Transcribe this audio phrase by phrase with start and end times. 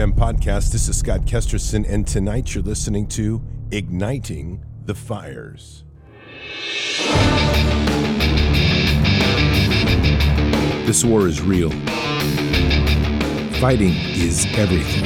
[0.00, 0.72] FM podcast.
[0.72, 5.84] This is Scott Kesterson, and tonight you're listening to Igniting the Fires.
[10.86, 11.68] This war is real.
[13.60, 15.04] Fighting is everything.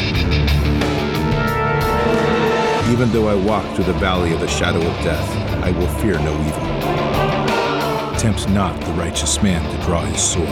[2.92, 5.28] Even though I walk through the valley of the shadow of death,
[5.64, 8.16] I will fear no evil.
[8.16, 10.48] Tempts not the righteous man to draw his sword.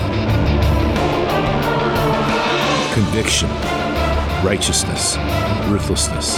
[2.92, 3.48] Conviction,
[4.42, 5.16] righteousness,
[5.68, 6.36] ruthlessness.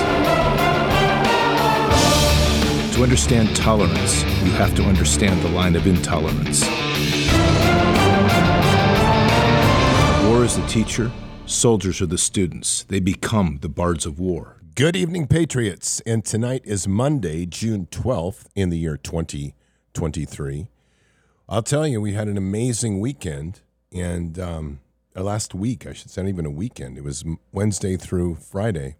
[2.94, 6.62] To understand tolerance, you have to understand the line of intolerance.
[10.28, 11.10] War is the teacher,
[11.46, 12.84] soldiers are the students.
[12.84, 14.58] They become the bards of war.
[14.74, 16.00] Good evening, Patriots.
[16.04, 20.68] And tonight is Monday, June 12th, in the year 2023.
[21.48, 23.60] I'll tell you, we had an amazing weekend.
[23.92, 24.80] And um,
[25.22, 26.98] last week, I should say, not even a weekend.
[26.98, 28.96] It was Wednesday through Friday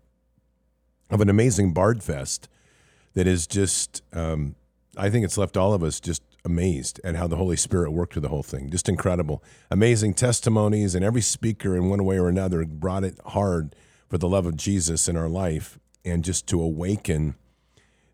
[1.11, 2.49] of an amazing Bard Fest
[3.15, 4.55] that is just, um,
[4.97, 8.13] I think it's left all of us just amazed at how the Holy Spirit worked
[8.13, 8.71] through the whole thing.
[8.71, 9.43] Just incredible.
[9.71, 13.75] Amazing testimonies, and every speaker in one way or another brought it hard
[14.09, 17.35] for the love of Jesus in our life and just to awaken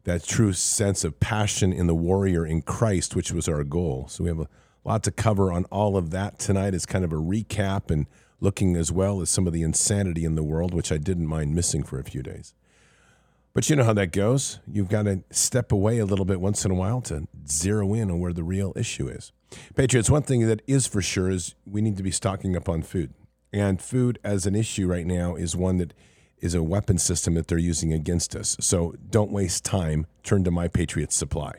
[0.05, 4.07] that true sense of passion in the warrior in Christ, which was our goal.
[4.09, 4.49] So we have a
[4.89, 8.07] lot to cover on all of that tonight as kind of a recap and
[8.41, 11.55] looking as well as some of the insanity in the world, which I didn't mind
[11.55, 12.55] missing for a few days.
[13.53, 14.61] But you know how that goes.
[14.71, 18.11] You've got to step away a little bit once in a while to zero in
[18.11, 19.33] on where the real issue is.
[19.75, 22.83] Patriots, one thing that is for sure is we need to be stocking up on
[22.83, 23.13] food.
[23.53, 25.93] And food as an issue right now is one that
[26.39, 28.57] is a weapon system that they're using against us.
[28.61, 30.07] So don't waste time.
[30.23, 31.55] Turn to My Patriot Supply.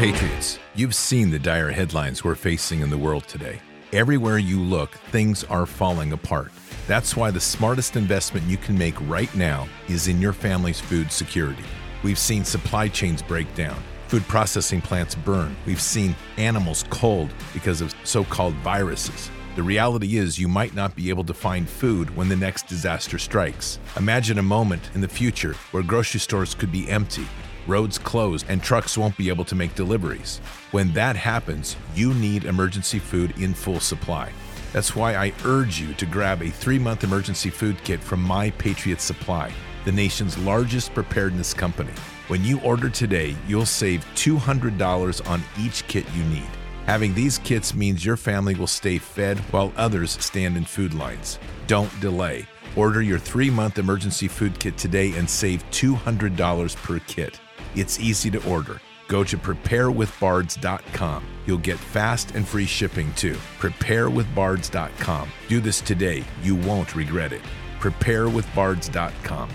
[0.00, 3.60] Patriots, you've seen the dire headlines we're facing in the world today.
[3.92, 6.52] Everywhere you look, things are falling apart.
[6.88, 11.12] That's why the smartest investment you can make right now is in your family's food
[11.12, 11.64] security.
[12.02, 13.76] We've seen supply chains break down,
[14.08, 15.54] food processing plants burn.
[15.66, 19.30] We've seen animals cold because of so called viruses.
[19.54, 23.18] The reality is, you might not be able to find food when the next disaster
[23.18, 23.78] strikes.
[23.98, 27.26] Imagine a moment in the future where grocery stores could be empty
[27.66, 30.38] roads closed, and trucks won't be able to make deliveries.
[30.70, 34.32] When that happens, you need emergency food in full supply.
[34.72, 38.50] That's why I urge you to grab a three month emergency food kit from My
[38.50, 39.52] Patriot Supply,
[39.84, 41.92] the nation's largest preparedness company.
[42.28, 46.48] When you order today, you'll save $200 on each kit you need.
[46.86, 51.38] Having these kits means your family will stay fed while others stand in food lines.
[51.66, 52.46] Don't delay.
[52.76, 57.40] Order your three month emergency food kit today and save $200 per kit.
[57.74, 58.80] It's easy to order.
[59.08, 61.24] Go to preparewithbards.com.
[61.46, 63.36] You'll get fast and free shipping too.
[63.58, 65.28] Preparewithbards.com.
[65.48, 66.24] Do this today.
[66.42, 67.42] You won't regret it.
[67.80, 69.50] Preparewithbards.com.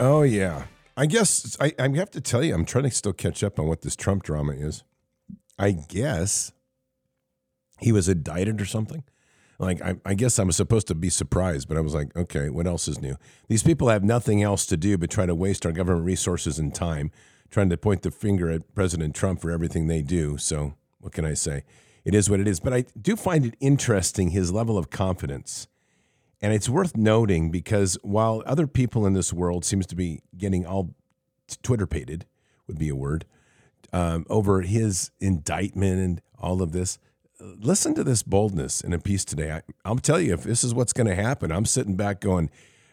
[0.00, 0.64] Oh, yeah.
[0.96, 3.66] I guess I, I have to tell you, I'm trying to still catch up on
[3.66, 4.84] what this Trump drama is.
[5.58, 6.52] I guess
[7.78, 9.04] he was indicted or something.
[9.58, 12.68] Like, I, I, guess I'm supposed to be surprised, but I was like, okay, what
[12.68, 13.16] else is new?
[13.48, 16.72] These people have nothing else to do but try to waste our government resources and
[16.72, 17.10] time
[17.50, 20.38] trying to point the finger at President Trump for everything they do.
[20.38, 21.64] So, what can I say?
[22.04, 22.60] It is what it is.
[22.60, 25.66] But I do find it interesting, his level of confidence.
[26.40, 30.64] And it's worth noting because while other people in this world seems to be getting
[30.64, 30.94] all
[31.62, 32.26] Twitter pated,
[32.66, 33.24] would be a word,
[33.92, 36.98] um, over his indictment and all of this,
[37.40, 39.52] listen to this boldness in a piece today.
[39.52, 42.50] I, I'll tell you, if this is what's going to happen, I'm sitting back going,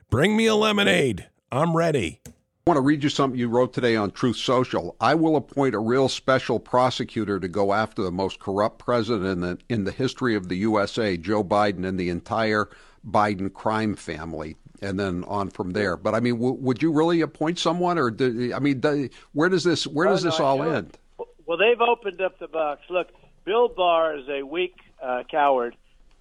[0.10, 1.28] bring me a lemonade.
[1.52, 2.22] I'm ready.
[2.26, 4.96] I want to read you something you wrote today on Truth Social.
[5.00, 9.42] I will appoint a real special prosecutor to go after the most corrupt president in
[9.42, 12.70] the, in the history of the USA, Joe Biden, and the entire
[13.08, 15.96] Biden crime family and then on from there.
[15.96, 19.48] But I mean, w- would you really appoint someone, or do, I mean, do, where
[19.48, 20.98] does this where does oh, this all end?
[21.46, 22.82] Well, they've opened up the box.
[22.90, 23.10] Look,
[23.46, 25.76] Bill Barr is a weak uh, coward,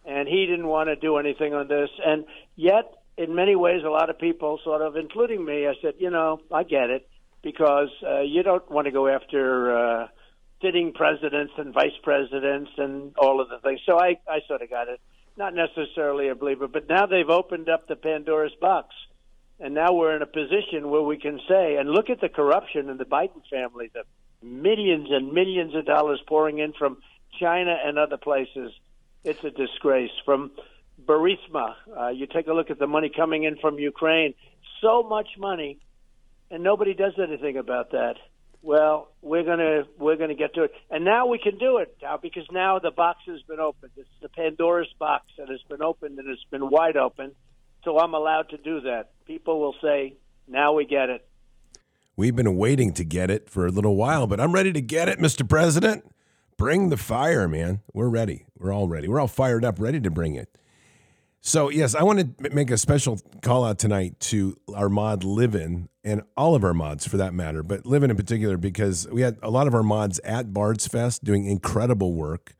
[0.05, 1.88] and he didn't want to do anything on this.
[2.05, 5.94] And yet, in many ways, a lot of people, sort of, including me, I said,
[5.99, 7.09] you know, I get it
[7.43, 10.09] because uh, you don't want to go after uh,
[10.61, 13.81] sitting presidents and vice presidents and all of the things.
[13.87, 15.00] So I, I sort of got it.
[15.37, 18.94] Not necessarily a believer, but now they've opened up the Pandora's box.
[19.61, 22.88] And now we're in a position where we can say, and look at the corruption
[22.88, 24.03] in the Biden family, the
[24.43, 26.99] millions and millions of dollars pouring in from
[27.41, 28.73] China and other places.
[29.25, 30.11] It's a disgrace.
[30.25, 30.51] From
[31.05, 34.35] Burisma, uh, you take a look at the money coming in from Ukraine.
[34.81, 35.79] So much money,
[36.51, 38.15] and nobody does anything about that.
[38.63, 42.17] Well, we're gonna we're gonna get to it, and now we can do it now
[42.17, 43.93] because now the box has been opened.
[43.97, 47.33] It's the Pandora's box that has been opened and it's been wide open.
[47.85, 49.11] So I'm allowed to do that.
[49.27, 50.15] People will say,
[50.49, 51.27] "Now we get it."
[52.17, 55.09] We've been waiting to get it for a little while, but I'm ready to get
[55.09, 55.47] it, Mr.
[55.47, 56.05] President.
[56.56, 57.81] Bring the fire, man.
[57.93, 58.47] We're ready.
[58.59, 59.09] We're all ready.
[59.09, 60.56] We're all fired up, ready to bring it.
[61.41, 65.91] So, yes, I want to make a special call out tonight to our mod Livin
[66.03, 69.39] and all of our mods for that matter, but Livin in particular because we had
[69.43, 72.55] a lot of our mods at Bards Fest doing incredible work.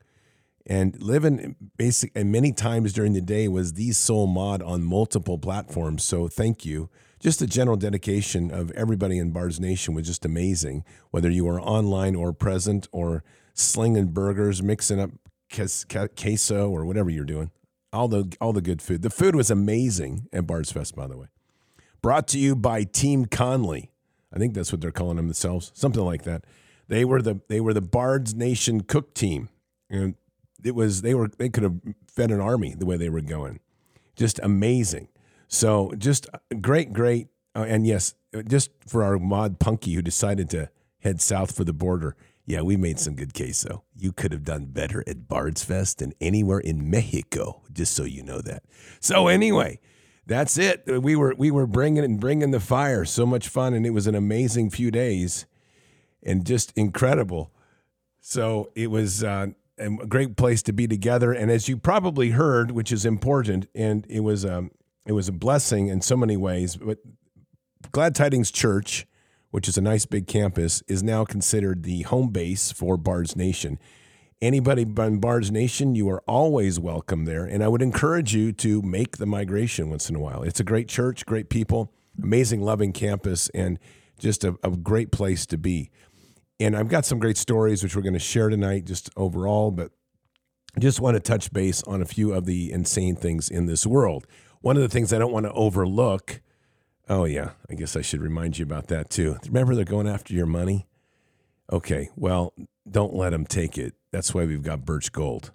[0.67, 5.39] And Livin basic and many times during the day was the sole mod on multiple
[5.39, 6.03] platforms.
[6.03, 6.89] So, thank you
[7.25, 10.83] just the general dedication of everybody in Bards Nation was just amazing.
[11.09, 13.23] Whether you were online or present or
[13.55, 15.09] slinging burgers, mixing up
[15.49, 17.49] queso or whatever you're doing,
[17.91, 19.01] all the all the good food.
[19.01, 21.27] The food was amazing at Bards Fest, by the way.
[22.01, 23.89] Brought to you by Team Conley.
[24.31, 26.43] I think that's what they're calling themselves, something like that.
[26.87, 29.49] They were the they were the Bards Nation cook team,
[29.89, 30.15] and
[30.63, 33.59] it was they were they could have fed an army the way they were going.
[34.15, 35.07] Just amazing.
[35.47, 36.27] So just
[36.61, 37.27] great, great.
[37.55, 38.13] Uh, and yes,
[38.47, 40.69] just for our mod Punky who decided to
[40.99, 42.15] head south for the border.
[42.45, 43.83] Yeah, we made some good queso.
[43.97, 48.21] You could have done better at Bards Fest than anywhere in Mexico, just so you
[48.21, 48.63] know that.
[48.99, 49.79] So anyway,
[50.27, 50.83] that's it.
[50.85, 53.03] We were we were bringing and bringing the fire.
[53.05, 55.47] So much fun, and it was an amazing few days,
[56.21, 57.51] and just incredible.
[58.21, 61.31] So it was uh, a great place to be together.
[61.31, 64.71] And as you probably heard, which is important, and it was um,
[65.05, 66.75] it was a blessing in so many ways.
[66.75, 66.99] But
[67.91, 69.05] Glad Tidings Church,
[69.55, 73.79] which is a nice big campus, is now considered the home base for Bards Nation.
[74.41, 77.45] Anybody in Bards Nation, you are always welcome there.
[77.45, 80.43] And I would encourage you to make the migration once in a while.
[80.43, 83.79] It's a great church, great people, amazing, loving campus, and
[84.19, 85.89] just a, a great place to be.
[86.59, 89.93] And I've got some great stories which we're going to share tonight, just overall, but
[90.75, 93.87] I just want to touch base on a few of the insane things in this
[93.87, 94.27] world.
[94.59, 96.41] One of the things I don't want to overlook.
[97.07, 97.51] Oh, yeah.
[97.69, 99.37] I guess I should remind you about that too.
[99.45, 100.87] Remember, they're going after your money?
[101.71, 102.09] Okay.
[102.15, 102.53] Well,
[102.89, 103.93] don't let them take it.
[104.11, 105.51] That's why we've got Birch Gold.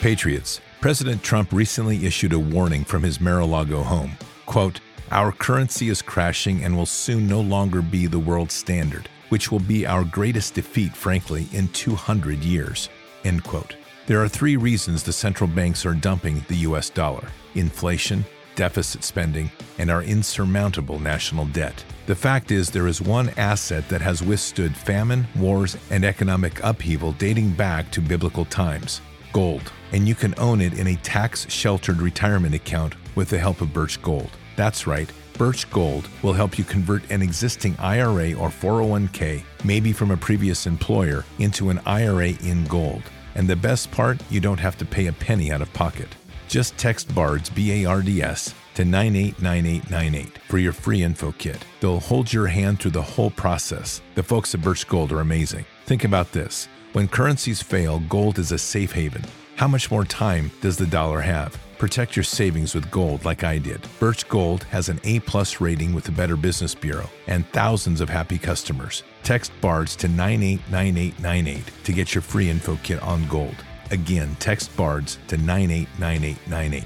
[0.00, 0.60] Patriots.
[0.80, 4.12] President Trump recently issued a warning from his Mar a Lago home.
[4.46, 4.80] Quote,
[5.10, 9.60] Our currency is crashing and will soon no longer be the world standard, which will
[9.60, 12.90] be our greatest defeat, frankly, in 200 years.
[13.24, 13.76] End quote.
[14.06, 19.50] There are three reasons the central banks are dumping the US dollar inflation, deficit spending,
[19.78, 21.84] and our insurmountable national debt.
[22.06, 27.12] The fact is, there is one asset that has withstood famine, wars, and economic upheaval
[27.12, 29.00] dating back to biblical times
[29.34, 29.72] gold.
[29.92, 33.72] And you can own it in a tax sheltered retirement account with the help of
[33.72, 34.30] Birch Gold.
[34.56, 35.10] That's right.
[35.36, 40.66] Birch Gold will help you convert an existing IRA or 401k, maybe from a previous
[40.66, 43.02] employer, into an IRA in gold.
[43.34, 46.08] And the best part, you don't have to pay a penny out of pocket.
[46.54, 51.64] Just text BARDS, B A R D S, to 989898 for your free info kit.
[51.80, 54.00] They'll hold your hand through the whole process.
[54.14, 55.64] The folks at Birch Gold are amazing.
[55.86, 59.24] Think about this when currencies fail, gold is a safe haven.
[59.56, 61.58] How much more time does the dollar have?
[61.76, 63.84] Protect your savings with gold like I did.
[63.98, 68.08] Birch Gold has an A plus rating with the Better Business Bureau and thousands of
[68.08, 69.02] happy customers.
[69.24, 73.56] Text BARDS to 989898 to get your free info kit on gold.
[73.90, 76.84] Again, text BARDS to 989898.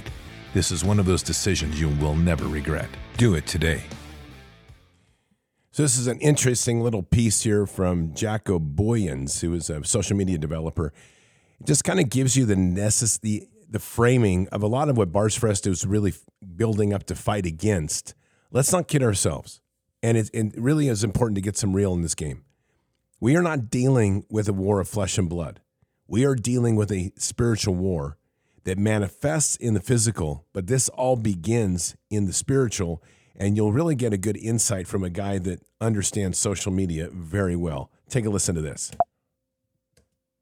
[0.55, 2.89] This is one of those decisions you will never regret.
[3.17, 3.83] Do it today.
[5.71, 10.17] So this is an interesting little piece here from Jaco Booyens, who is a social
[10.17, 10.93] media developer.
[11.61, 14.97] It just kind of gives you the necessity the the framing of a lot of
[14.97, 16.15] what Bards Fest is really
[16.57, 18.15] building up to fight against.
[18.51, 19.61] Let's not kid ourselves.
[20.03, 22.45] And it, it really is important to get some real in this game.
[23.21, 25.61] We are not dealing with a war of flesh and blood.
[26.11, 28.17] We are dealing with a spiritual war
[28.65, 33.03] that manifests in the physical, but this all begins in the spiritual.
[33.37, 37.57] And you'll really get a good insight from a guy that understands social media very
[37.57, 37.91] well.
[38.09, 38.91] Take a listen to this.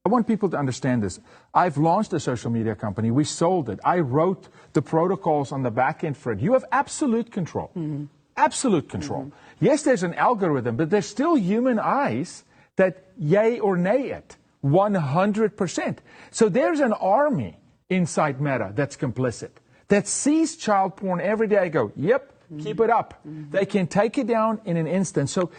[0.04, 1.18] I want people to understand this.
[1.52, 3.10] I've launched a social media company.
[3.10, 3.80] We sold it.
[3.84, 6.38] I wrote the protocols on the back end for it.
[6.38, 7.72] You have absolute control.
[7.76, 8.04] Mm-hmm.
[8.36, 9.24] Absolute control.
[9.24, 9.64] Mm-hmm.
[9.64, 12.44] Yes, there's an algorithm, but there's still human eyes
[12.76, 15.98] that yay or nay it 100%.
[16.30, 17.58] So there's an army
[17.88, 19.50] inside Meta that's complicit,
[19.88, 21.58] that sees child porn every day.
[21.58, 22.62] I go, yep, mm-hmm.
[22.62, 23.14] keep it up.
[23.26, 23.50] Mm-hmm.
[23.50, 25.30] They can take it down in an instant.
[25.30, 25.50] So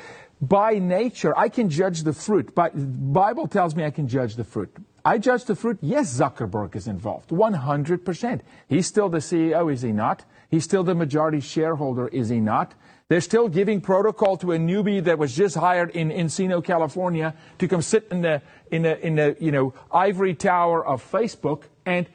[0.42, 2.54] by nature, I can judge the fruit.
[2.54, 4.76] But Bible tells me I can judge the fruit.
[5.04, 5.78] I judge the fruit.
[5.82, 7.30] Yes, Zuckerberg is involved.
[7.30, 8.42] 100%.
[8.68, 10.26] He's still the CEO, is he not?
[10.50, 12.74] He's still the majority shareholder, is he not?
[13.10, 17.68] They're still giving protocol to a newbie that was just hired in Encino, California to
[17.68, 22.08] come sit in the, in the, in the, you know, ivory tower of Facebook and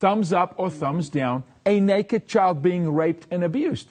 [0.00, 3.88] thumbs up or thumbs down a naked child being raped and abused.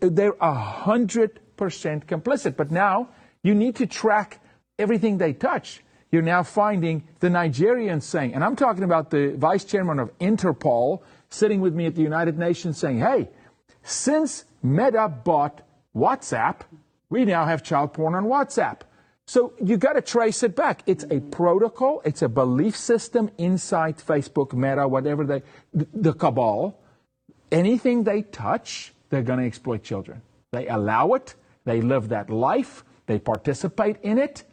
[0.00, 2.56] They're a hundred percent complicit.
[2.56, 3.08] But now
[3.42, 4.40] you need to track
[4.78, 5.82] everything they touch.
[6.12, 11.02] You're now finding the Nigerians saying, and I'm talking about the vice chairman of Interpol
[11.30, 13.28] sitting with me at the United Nations saying, hey,
[13.82, 15.62] since Meta bought
[15.94, 16.60] WhatsApp,
[17.10, 18.80] we now have child porn on WhatsApp.
[19.26, 20.82] So you got to trace it back.
[20.86, 22.00] It's a protocol.
[22.04, 25.42] It's a belief system inside Facebook, Meta, whatever they,
[25.72, 26.78] the cabal.
[27.50, 30.22] Anything they touch, they're going to exploit children.
[30.52, 31.34] They allow it.
[31.64, 32.84] They live that life.
[33.06, 34.44] They participate in it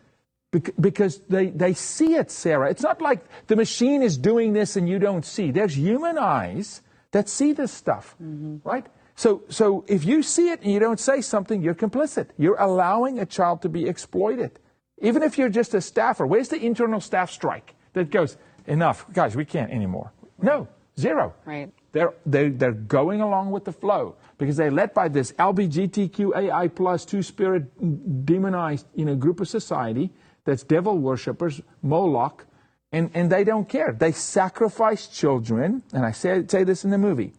[0.80, 2.70] because they, they see it, Sarah.
[2.70, 5.52] It's not like the machine is doing this and you don't see.
[5.52, 8.58] There's human eyes that see this stuff, mm-hmm.
[8.64, 8.86] right?
[9.16, 12.30] So, so if you see it and you don't say something, you're complicit.
[12.38, 14.60] You're allowing a child to be exploited.
[15.02, 19.36] Even if you're just a staffer, where's the internal staff strike that goes, enough, guys,
[19.36, 20.12] we can't anymore?
[20.42, 20.68] No,
[21.00, 21.34] zero.
[21.46, 21.72] Right.
[21.92, 27.06] They're, they're, they're going along with the flow because they're led by this LBGTQAI plus
[27.06, 30.12] two-spirit demonized you know, group of society
[30.46, 32.46] that's devil worshippers, Moloch,
[32.92, 33.92] and, and they don't care.
[33.92, 37.34] They sacrifice children, and I say, say this in the movie.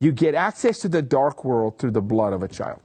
[0.00, 2.80] You get access to the dark world through the blood of a child.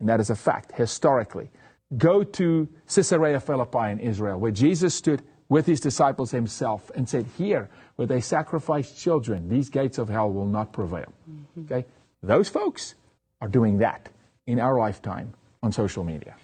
[0.00, 1.50] And that is a fact, historically.
[1.96, 7.26] Go to Caesarea Philippi in Israel, where Jesus stood with his disciples himself and said,
[7.36, 11.12] Here, where they sacrifice children, these gates of hell will not prevail.
[11.30, 11.72] Mm-hmm.
[11.72, 11.86] Okay?
[12.22, 12.94] Those folks
[13.40, 14.08] are doing that
[14.46, 16.34] in our lifetime on social media.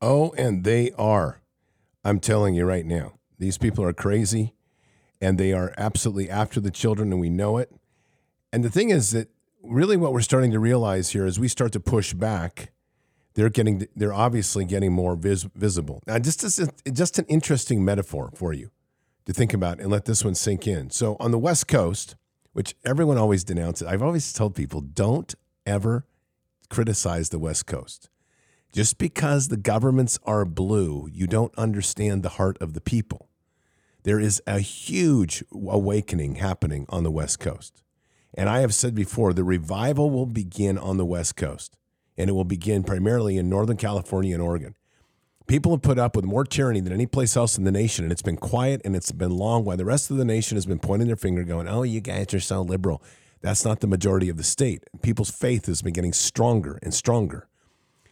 [0.00, 1.40] Oh, and they are.
[2.04, 4.54] I'm telling you right now, these people are crazy
[5.20, 7.70] and they are absolutely after the children, and we know it.
[8.52, 9.28] And the thing is that
[9.62, 12.72] really what we're starting to realize here is we start to push back,
[13.34, 16.02] they're getting, they're obviously getting more vis- visible.
[16.06, 16.60] Now, just, just,
[16.92, 18.70] just an interesting metaphor for you
[19.24, 20.90] to think about and let this one sink in.
[20.90, 22.16] So on the West Coast,
[22.52, 26.04] which everyone always denounces, I've always told people don't ever
[26.68, 28.10] criticize the West Coast.
[28.72, 33.28] Just because the governments are blue, you don't understand the heart of the people.
[34.02, 37.81] There is a huge awakening happening on the West Coast.
[38.34, 41.76] And I have said before, the revival will begin on the West Coast,
[42.16, 44.74] and it will begin primarily in Northern California and Oregon.
[45.46, 48.12] People have put up with more tyranny than any place else in the nation, and
[48.12, 50.78] it's been quiet and it's been long while the rest of the nation has been
[50.78, 53.02] pointing their finger, going, Oh, you guys are so liberal.
[53.42, 54.84] That's not the majority of the state.
[55.02, 57.48] People's faith has been getting stronger and stronger.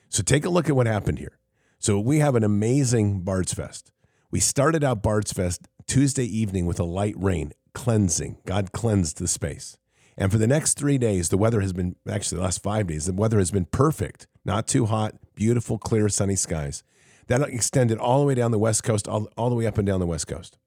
[0.09, 1.39] So take a look at what happened here.
[1.79, 3.93] So we have an amazing Bards Fest.
[4.31, 8.39] We started out Bards Fest Tuesday evening with a light rain, cleansing.
[8.45, 9.79] God cleansed the space.
[10.17, 13.07] And for the next three days, the weather has been actually the last five days,
[13.07, 14.26] the weather has been perfect.
[14.45, 16.83] Not too hot, beautiful, clear, sunny skies.
[17.29, 19.87] That extended all the way down the West Coast, all, all the way up and
[19.87, 20.59] down the West Coast.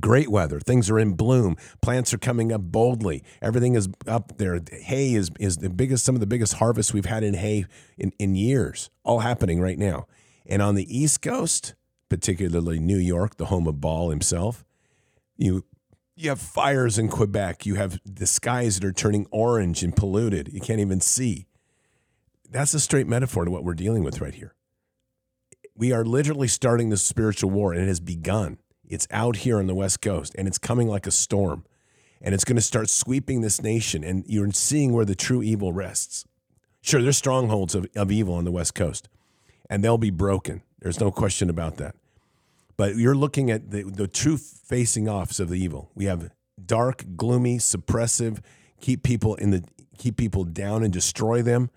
[0.00, 0.60] Great weather.
[0.60, 1.56] Things are in bloom.
[1.82, 3.22] Plants are coming up boldly.
[3.42, 4.60] Everything is up there.
[4.70, 7.66] Hay is, is the biggest, some of the biggest harvests we've had in hay
[7.98, 10.06] in, in years, all happening right now.
[10.46, 11.74] And on the East Coast,
[12.08, 14.64] particularly New York, the home of Baal himself,
[15.36, 15.64] you
[16.22, 17.66] you have fires in Quebec.
[17.66, 20.48] You have the skies that are turning orange and polluted.
[20.52, 21.46] You can't even see.
[22.48, 24.54] That's a straight metaphor to what we're dealing with right here.
[25.74, 28.58] We are literally starting this spiritual war, and it has begun.
[28.86, 31.64] It's out here on the West Coast and it's coming like a storm.
[32.20, 34.04] And it's going to start sweeping this nation.
[34.04, 36.26] And you're seeing where the true evil rests.
[36.82, 39.08] Sure, there's strongholds of, of evil on the West Coast,
[39.70, 40.62] and they'll be broken.
[40.80, 41.94] There's no question about that.
[42.76, 45.90] But you're looking at the, the true facing offs of the evil.
[45.94, 46.30] We have
[46.64, 48.40] dark, gloomy, suppressive,
[48.80, 49.64] keep people in the
[49.98, 51.70] keep people down and destroy them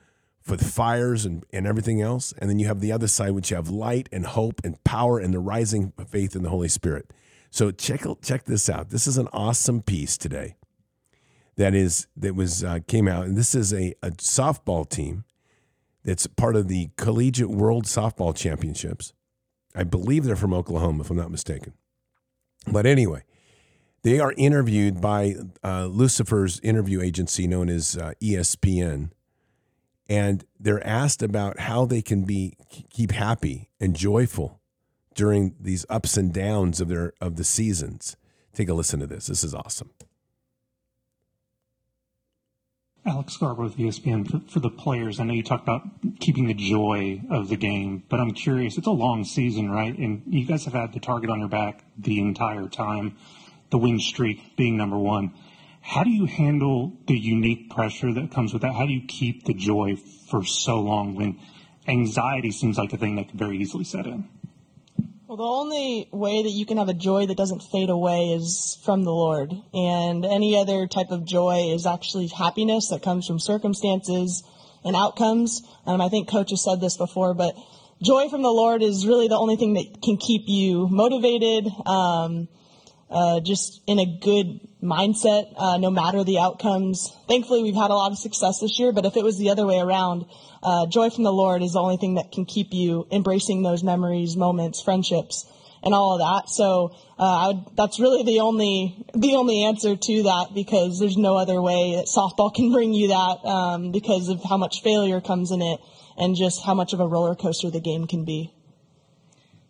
[0.48, 2.34] with fires and, and everything else.
[2.38, 5.20] And then you have the other side, which you have light and hope and power
[5.20, 7.12] and the rising faith in the Holy Spirit.
[7.50, 8.90] So check check this out.
[8.90, 10.56] This is an awesome piece today.
[11.56, 15.24] That is that was uh, came out, and this is a, a softball team
[16.04, 19.14] that's part of the Collegiate World Softball Championships.
[19.76, 21.74] I believe they're from Oklahoma, if I'm not mistaken.
[22.72, 23.24] But anyway,
[24.04, 29.10] they are interviewed by uh, Lucifer's interview agency known as uh, ESPN
[30.08, 32.56] and they're asked about how they can be
[32.90, 34.62] keep happy and joyful
[35.16, 38.16] during these ups and downs of their of the seasons.
[38.54, 39.28] Take a listen to this.
[39.28, 39.92] This is awesome.
[43.08, 44.30] Alex Scarborough with ESPN.
[44.30, 45.84] For, for, the players, I know you talked about
[46.20, 48.78] keeping the joy of the game, but I'm curious.
[48.80, 49.96] It's a long season, right?
[49.96, 53.16] And you guys have had the target on your back the entire time,
[53.70, 55.34] the win streak being number one.
[55.82, 58.74] How do you handle the unique pressure that comes with that?
[58.74, 59.98] How do you keep the joy
[60.28, 61.40] for so long when
[61.88, 64.28] anxiety seems like a thing that could very easily set in?
[65.36, 68.80] Well, the only way that you can have a joy that doesn't fade away is
[68.86, 69.52] from the Lord.
[69.74, 74.44] And any other type of joy is actually happiness that comes from circumstances
[74.86, 75.62] and outcomes.
[75.86, 77.54] Um, I think Coach has said this before, but
[78.02, 82.48] joy from the Lord is really the only thing that can keep you motivated, um,
[83.10, 87.16] uh, just in a good mindset, uh, no matter the outcomes.
[87.28, 89.66] Thankfully, we've had a lot of success this year, but if it was the other
[89.66, 90.26] way around,
[90.64, 93.84] uh, joy from the Lord is the only thing that can keep you embracing those
[93.84, 95.46] memories, moments, friendships,
[95.84, 96.50] and all of that.
[96.50, 101.38] So uh, would, that's really the only the only answer to that because there's no
[101.38, 105.52] other way that softball can bring you that um, because of how much failure comes
[105.52, 105.80] in it
[106.18, 108.52] and just how much of a roller coaster the game can be.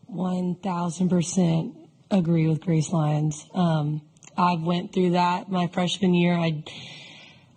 [0.06, 1.76] One thousand percent
[2.12, 3.46] agree with Grace Lyons.
[3.54, 4.02] Um,
[4.38, 6.34] I've went through that my freshman year.
[6.34, 6.64] I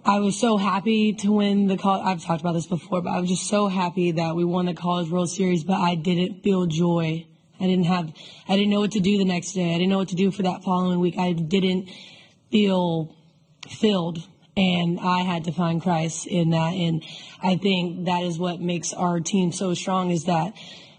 [0.05, 2.03] I was so happy to win the college.
[2.07, 4.75] I've talked about this before, but I was just so happy that we won the
[4.75, 5.65] College World Series.
[5.65, 7.27] But I didn't feel joy.
[7.61, 8.13] I didn't have.
[8.49, 9.75] I didn't know what to do the next day.
[9.75, 11.19] I didn't know what to do for that following week.
[11.19, 11.91] I didn't
[12.51, 13.15] feel
[13.69, 14.19] filled,
[14.57, 16.73] and I had to find Christ in that.
[16.75, 17.05] And
[17.43, 20.11] I think that is what makes our team so strong.
[20.11, 20.55] Is that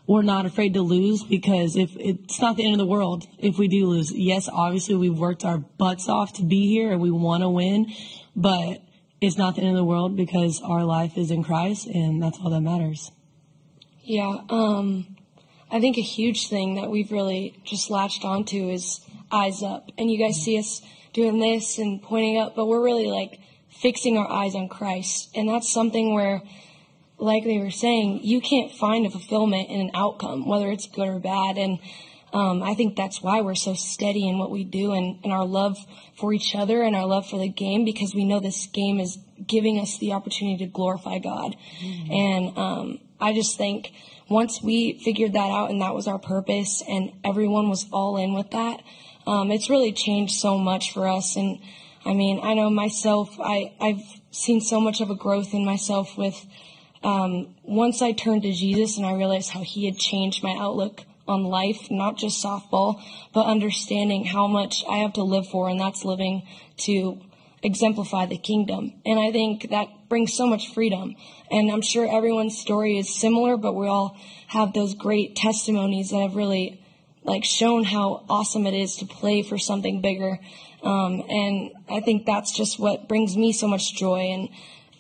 [0.10, 3.60] we're not afraid to lose because if it's not the end of the world if
[3.60, 4.12] we do lose.
[4.12, 7.94] Yes, obviously we've worked our butts off to be here and we want to win,
[8.36, 8.82] but
[9.22, 12.40] it's not the end of the world because our life is in Christ and that's
[12.40, 13.12] all that matters.
[14.02, 15.16] Yeah, um,
[15.70, 19.92] I think a huge thing that we've really just latched onto is eyes up.
[19.96, 20.82] And you guys see us
[21.14, 25.30] doing this and pointing up, but we're really like fixing our eyes on Christ.
[25.36, 26.42] And that's something where,
[27.20, 31.08] like they were saying, you can't find a fulfillment in an outcome, whether it's good
[31.08, 31.58] or bad.
[31.58, 31.80] And
[32.32, 35.46] um, I think that's why we're so steady in what we do and, and our
[35.46, 35.78] love
[36.18, 39.18] for each other and our love for the game because we know this game is
[39.46, 41.56] giving us the opportunity to glorify God.
[41.82, 42.12] Mm-hmm.
[42.12, 43.92] And um, I just think
[44.30, 48.34] once we figured that out and that was our purpose and everyone was all in
[48.34, 48.82] with that,
[49.26, 51.36] um, it's really changed so much for us.
[51.36, 51.60] And
[52.06, 56.18] I mean, I know myself, I, I've seen so much of a growth in myself
[56.18, 56.46] with
[57.04, 61.04] um, once I turned to Jesus and I realized how He had changed my outlook
[61.28, 63.02] on life, not just softball,
[63.34, 67.22] but understanding how much I have to live for, and that's living to
[67.62, 68.94] exemplify the kingdom.
[69.06, 71.16] And I think that brings so much freedom.
[71.52, 76.20] And I'm sure everyone's story is similar, but we all have those great testimonies that
[76.20, 76.82] have really
[77.24, 80.40] like shown how awesome it is to play for something bigger.
[80.82, 84.32] Um, and I think that's just what brings me so much joy.
[84.32, 84.50] And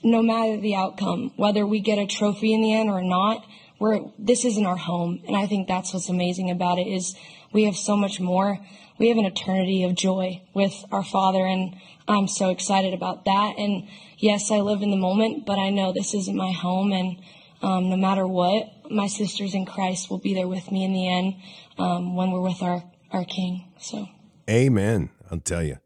[0.04, 3.46] no matter the outcome, whether we get a trophy in the end or not,
[3.80, 7.16] we're this isn't our home, and I think that's what's amazing about it is
[7.54, 8.60] we have so much more.
[9.00, 11.76] We have an eternity of joy with our Father, and
[12.08, 13.56] I'm so excited about that.
[13.58, 17.18] And yes, I live in the moment, but I know this isn't my home, and
[17.62, 21.08] um, no matter what, my sisters in Christ will be there with me in the
[21.08, 21.36] end
[21.78, 23.66] um, when we're with our our King.
[23.80, 24.08] So,
[24.50, 25.10] Amen.
[25.32, 25.78] I'll tell you.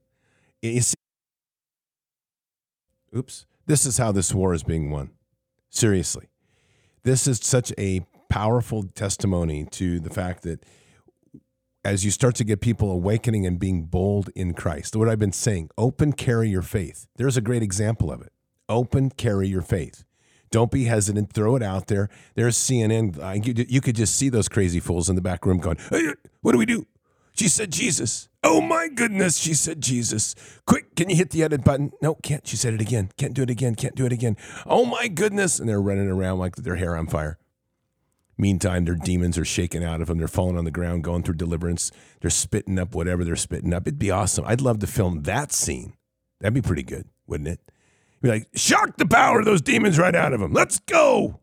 [0.63, 0.95] see,
[3.15, 3.45] oops.
[3.65, 5.11] This is how this war is being won.
[5.69, 6.29] Seriously
[7.03, 10.63] this is such a powerful testimony to the fact that
[11.85, 15.33] as you start to get people awakening and being bold in Christ, what I've been
[15.33, 17.07] saying, open, carry your faith.
[17.17, 18.31] There's a great example of it.
[18.69, 20.05] Open, carry your faith.
[20.49, 21.33] Don't be hesitant.
[21.33, 22.09] Throw it out there.
[22.35, 23.45] There's CNN.
[23.69, 26.57] You, could just see those crazy fools in the back room going, hey, What do
[26.57, 26.85] we do?
[27.43, 28.29] She said Jesus.
[28.41, 30.33] Oh my goodness, she said Jesus.
[30.65, 31.91] Quick, can you hit the edit button?
[32.01, 32.47] No, can't.
[32.47, 33.09] She said it again.
[33.17, 33.75] Can't do it again.
[33.75, 34.37] Can't do it again.
[34.65, 35.59] Oh my goodness.
[35.59, 37.37] And they're running around like their hair on fire.
[38.37, 40.19] Meantime, their demons are shaking out of them.
[40.19, 41.91] They're falling on the ground, going through deliverance.
[42.21, 43.87] They're spitting up whatever they're spitting up.
[43.87, 44.45] It'd be awesome.
[44.47, 45.97] I'd love to film that scene.
[46.39, 47.59] That'd be pretty good, wouldn't it?
[48.21, 50.53] Be like, shock the power of those demons right out of them.
[50.53, 51.41] Let's go.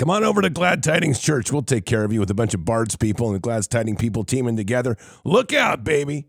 [0.00, 1.52] Come on over to Glad Tidings Church.
[1.52, 4.00] We'll take care of you with a bunch of Bards people and the Glad Tidings
[4.00, 4.96] people teaming together.
[5.24, 6.26] Look out, baby.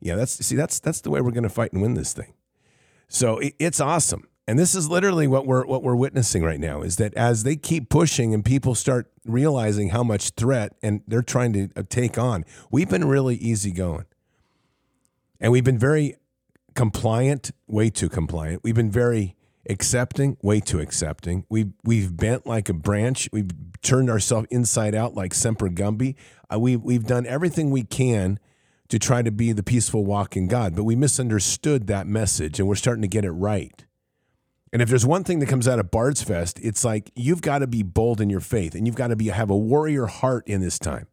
[0.00, 2.34] Yeah, that's see, that's that's the way we're going to fight and win this thing.
[3.06, 6.82] So it, it's awesome, and this is literally what we're what we're witnessing right now.
[6.82, 11.22] Is that as they keep pushing and people start realizing how much threat and they're
[11.22, 14.06] trying to uh, take on, we've been really easy going,
[15.38, 16.16] and we've been very
[16.74, 18.64] compliant, way too compliant.
[18.64, 19.36] We've been very
[19.68, 21.44] accepting, way too accepting.
[21.48, 23.28] We've we've bent like a branch.
[23.32, 23.50] We've
[23.82, 26.16] turned ourselves inside out like Semper Gumby.
[26.52, 28.38] Uh, we we've done everything we can
[28.88, 32.74] to try to be the peaceful walking God, but we misunderstood that message, and we're
[32.74, 33.84] starting to get it right.
[34.72, 37.58] And if there's one thing that comes out of Bard's Fest, it's like you've got
[37.58, 40.46] to be bold in your faith and you've got to be have a warrior heart
[40.46, 41.08] in this time.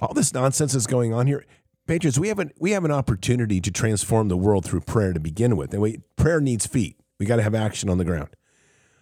[0.00, 1.44] All this nonsense is going on here.
[1.86, 5.20] Patriots, we have an we have an opportunity to transform the world through prayer to
[5.20, 5.72] begin with.
[5.72, 6.96] And we, prayer needs feet.
[7.18, 8.30] We got to have action on the ground.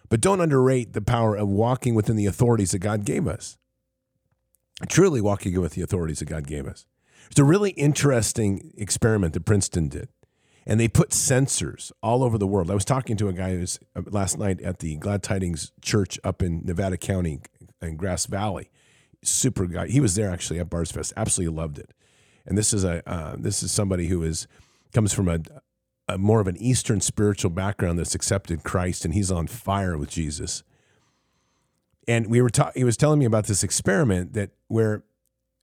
[0.09, 3.57] But don't underrate the power of walking within the authorities that God gave us.
[4.87, 6.85] Truly walking with the authorities that God gave us.
[7.31, 10.09] It's a really interesting experiment that Princeton did
[10.65, 12.71] and they put sensors all over the world.
[12.71, 16.19] I was talking to a guy who's uh, last night at the Glad Tidings Church
[16.23, 17.41] up in Nevada County
[17.81, 18.69] in Grass Valley.
[19.23, 19.87] Super guy.
[19.87, 21.13] He was there actually at Bards Fest.
[21.15, 21.91] Absolutely loved it.
[22.45, 24.47] And this is a uh, this is somebody who is
[24.93, 25.39] comes from a,
[26.07, 30.09] a more of an Eastern spiritual background that's accepted Christ, and he's on fire with
[30.09, 30.63] Jesus.
[32.07, 35.03] And we were ta- he was telling me about this experiment that where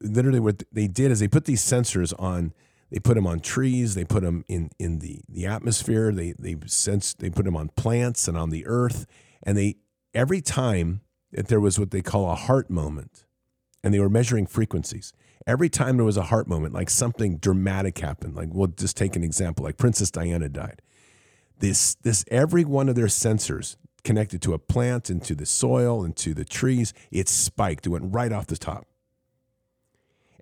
[0.01, 2.55] literally what they did is they put these sensors on
[2.91, 3.95] they put them on trees.
[3.95, 6.13] They put them in in the the atmosphere.
[6.13, 9.07] They they sense they put them on plants and on the earth.
[9.43, 9.77] And they
[10.13, 13.27] every time that there was what they call a heart moment,
[13.85, 15.13] and they were measuring frequencies.
[15.47, 19.17] Every time there was a heart moment, like something dramatic happened, like we'll just take
[19.17, 20.83] an example, like Princess Diana died.
[21.59, 26.35] This this every one of their sensors connected to a plant, into the soil, into
[26.35, 27.87] the trees, it spiked.
[27.87, 28.87] It went right off the top.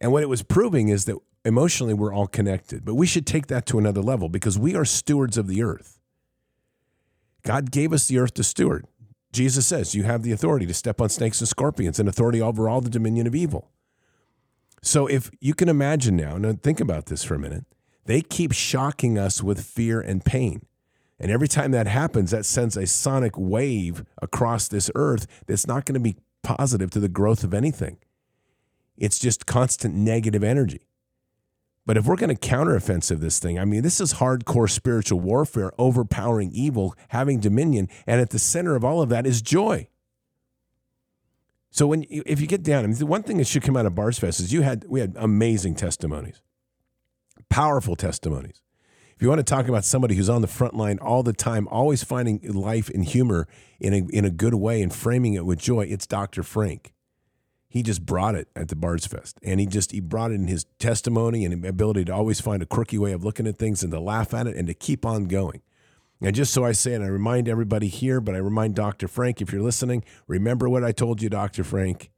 [0.00, 3.48] And what it was proving is that emotionally we're all connected, but we should take
[3.48, 5.98] that to another level because we are stewards of the earth.
[7.42, 8.87] God gave us the earth to steward.
[9.32, 12.68] Jesus says, You have the authority to step on snakes and scorpions and authority over
[12.68, 13.70] all the dominion of evil.
[14.83, 17.64] So if you can imagine now, and think about this for a minute,
[18.05, 20.62] they keep shocking us with fear and pain.
[21.21, 25.85] And every time that happens, that sends a sonic wave across this earth that's not
[25.85, 27.99] going to be positive to the growth of anything.
[28.97, 30.87] It's just constant negative energy.
[31.85, 35.73] But if we're going to counteroffensive this thing, I mean, this is hardcore spiritual warfare,
[35.79, 39.88] overpowering evil, having dominion, and at the center of all of that is joy.
[41.70, 43.87] So when if you get down, I mean, the one thing that should come out
[43.87, 46.40] of Bards Fest is you had we had amazing testimonies,
[47.48, 48.62] powerful testimonies.
[49.14, 51.66] If you want to talk about somebody who's on the front line all the time,
[51.68, 53.48] always finding life and humor
[53.81, 56.42] in a in a good way and framing it with joy, it's Dr.
[56.42, 56.92] Frank
[57.68, 59.38] he just brought it at the Bards Fest.
[59.42, 62.66] And he just he brought it in his testimony and ability to always find a
[62.66, 65.24] quirky way of looking at things and to laugh at it and to keep on
[65.24, 65.61] going.
[66.20, 69.07] And just so I say, and I remind everybody here, but I remind Dr.
[69.07, 71.62] Frank, if you're listening, remember what I told you, Dr.
[71.62, 72.11] Frank.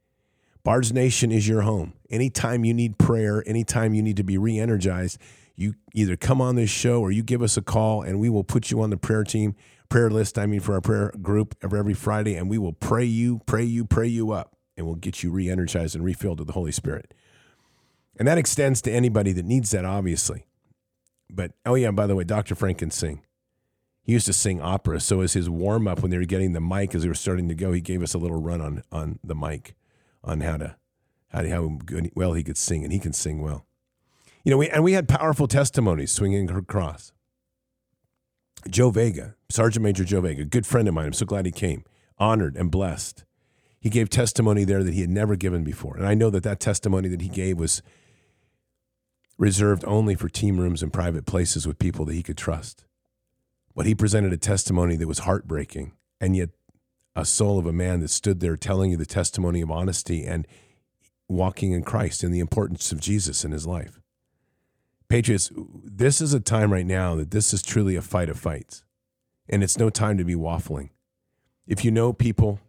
[0.63, 1.93] Bards Nation is your home.
[2.09, 5.19] Anytime you need prayer, anytime you need to be re energized,
[5.55, 8.43] you either come on this show or you give us a call and we will
[8.43, 9.55] put you on the prayer team,
[9.89, 13.41] prayer list, I mean, for our prayer group every Friday, and we will pray you,
[13.45, 16.53] pray you, pray you up and we'll get you re energized and refilled with the
[16.53, 17.13] Holy Spirit.
[18.17, 20.45] And that extends to anybody that needs that, obviously.
[21.29, 22.55] But, oh, yeah, by the way, Dr.
[22.55, 23.21] Frank can sing.
[24.03, 24.99] He used to sing opera.
[24.99, 27.47] So, as his warm up, when they were getting the mic, as they were starting
[27.49, 29.75] to go, he gave us a little run on, on the mic
[30.23, 30.75] on how to,
[31.29, 33.65] how, to, how good, well he could sing, and he can sing well.
[34.43, 37.11] You know, we, and we had powerful testimonies swinging her across.
[38.69, 41.07] Joe Vega, Sergeant Major Joe Vega, good friend of mine.
[41.07, 41.83] I'm so glad he came.
[42.17, 43.23] Honored and blessed
[43.81, 45.97] he gave testimony there that he had never given before.
[45.97, 47.81] And I know that that testimony that he gave was
[49.39, 52.85] reserved only for team rooms and private places with people that he could trust.
[53.75, 56.49] But he presented a testimony that was heartbreaking, and yet
[57.15, 60.47] a soul of a man that stood there telling you the testimony of honesty and
[61.27, 63.99] walking in Christ and the importance of Jesus in his life.
[65.09, 65.51] Patriots,
[65.83, 68.83] this is a time right now that this is truly a fight of fights.
[69.49, 70.89] And it's no time to be waffling.
[71.67, 72.59] If you know people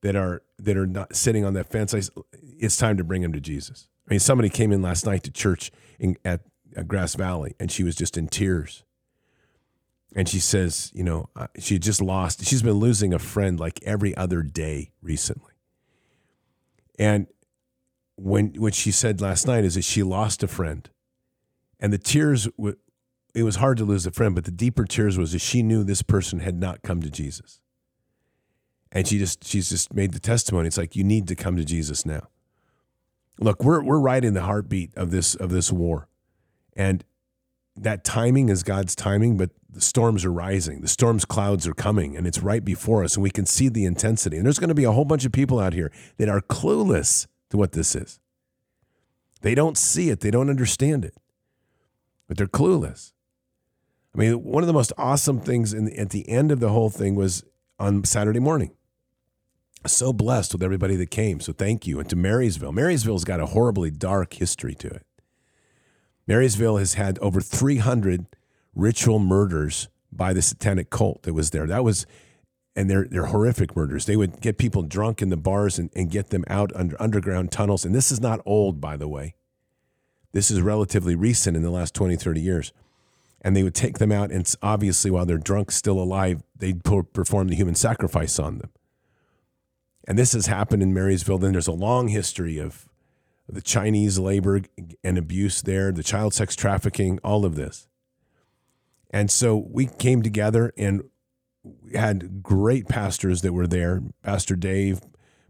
[0.00, 1.94] that are that are not sitting on that fence.
[2.32, 3.88] It's time to bring them to Jesus.
[4.08, 6.40] I mean, somebody came in last night to church in, at,
[6.76, 8.84] at Grass Valley, and she was just in tears.
[10.14, 12.44] And she says, you know, uh, she just lost.
[12.44, 15.52] She's been losing a friend like every other day recently.
[16.98, 17.26] And
[18.16, 20.88] when what she said last night is that she lost a friend,
[21.78, 22.48] and the tears.
[23.34, 25.84] It was hard to lose a friend, but the deeper tears was that she knew
[25.84, 27.60] this person had not come to Jesus
[28.92, 30.66] and she just she's just made the testimony.
[30.66, 32.28] It's like you need to come to Jesus now.
[33.38, 36.08] Look, we're we're right in the heartbeat of this of this war,
[36.74, 37.04] and
[37.82, 39.36] that timing is God's timing.
[39.36, 43.14] But the storms are rising, the storms clouds are coming, and it's right before us,
[43.14, 44.36] and we can see the intensity.
[44.36, 47.26] And there's going to be a whole bunch of people out here that are clueless
[47.50, 48.18] to what this is.
[49.42, 51.14] They don't see it, they don't understand it,
[52.26, 53.12] but they're clueless.
[54.14, 56.70] I mean, one of the most awesome things in the, at the end of the
[56.70, 57.44] whole thing was
[57.78, 58.72] on Saturday morning
[59.86, 61.40] so blessed with everybody that came.
[61.40, 62.00] So thank you.
[62.00, 62.72] And to Marysville.
[62.72, 65.02] Marysville's got a horribly dark history to it.
[66.28, 68.26] Marysville has had over 300
[68.74, 71.66] ritual murders by the satanic cult that was there.
[71.66, 72.06] That was,
[72.76, 74.04] and they're they're horrific murders.
[74.04, 77.50] They would get people drunk in the bars and, and get them out under underground
[77.50, 77.84] tunnels.
[77.84, 79.34] And this is not old, by the way.
[80.32, 82.72] This is relatively recent in the last 20, 30 years.
[83.40, 87.48] And they would take them out, and obviously, while they're drunk, still alive, they'd perform
[87.48, 88.70] the human sacrifice on them.
[90.06, 91.38] And this has happened in Marysville.
[91.38, 92.87] Then there's a long history of
[93.48, 94.60] the Chinese labor
[95.02, 97.88] and abuse there, the child sex trafficking, all of this.
[99.10, 101.02] And so we came together and
[101.64, 105.00] we had great pastors that were there Pastor Dave,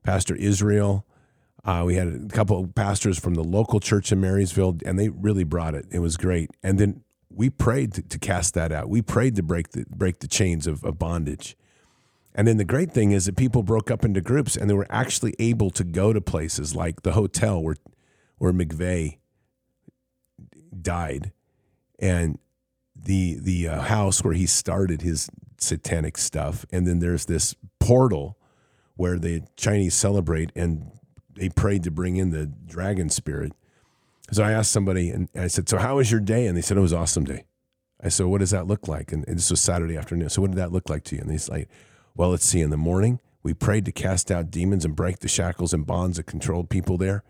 [0.02, 1.04] Pastor Israel.
[1.64, 5.08] Uh, we had a couple of pastors from the local church in Marysville, and they
[5.08, 5.86] really brought it.
[5.90, 6.50] It was great.
[6.62, 8.88] And then we prayed to, to cast that out.
[8.88, 11.56] We prayed to break the break the chains of, of bondage.
[12.34, 14.86] And then the great thing is that people broke up into groups, and they were
[14.90, 17.76] actually able to go to places like the hotel where
[18.38, 19.18] where McVeigh
[20.80, 21.32] died,
[21.98, 22.38] and
[22.94, 28.36] the the uh, house where he started his satanic stuff, and then there's this portal
[28.94, 30.90] where the Chinese celebrate and
[31.34, 33.52] they prayed to bring in the dragon spirit.
[34.32, 36.76] So I asked somebody, and I said, "So how was your day?" And they said,
[36.76, 37.44] "It was awesome day."
[38.02, 40.28] I said, "What does that look like?" And, and this was Saturday afternoon.
[40.28, 41.22] So what did that look like to you?
[41.22, 41.68] And he's like,
[42.18, 42.60] "Well, let's see.
[42.60, 46.18] In the morning, we prayed to cast out demons and break the shackles and bonds
[46.18, 47.22] that controlled people there."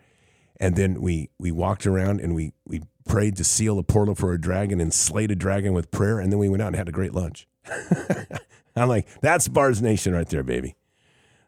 [0.59, 4.33] And then we we walked around and we we prayed to seal a portal for
[4.33, 6.19] a dragon and slayed a dragon with prayer.
[6.19, 7.47] And then we went out and had a great lunch.
[8.77, 10.75] I'm like, that's Bards Nation right there, baby.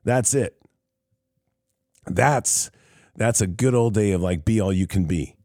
[0.04, 0.56] That's it.
[2.06, 2.70] That's
[3.16, 5.36] that's a good old day of like be all you can be.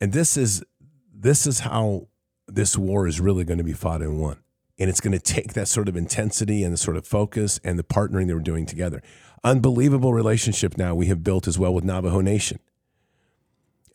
[0.00, 0.64] And this is
[1.12, 2.08] this is how
[2.46, 4.38] this war is really going to be fought and won.
[4.78, 7.78] And it's going to take that sort of intensity and the sort of focus and
[7.78, 9.02] the partnering that we're doing together.
[9.42, 12.60] Unbelievable relationship now we have built as well with Navajo Nation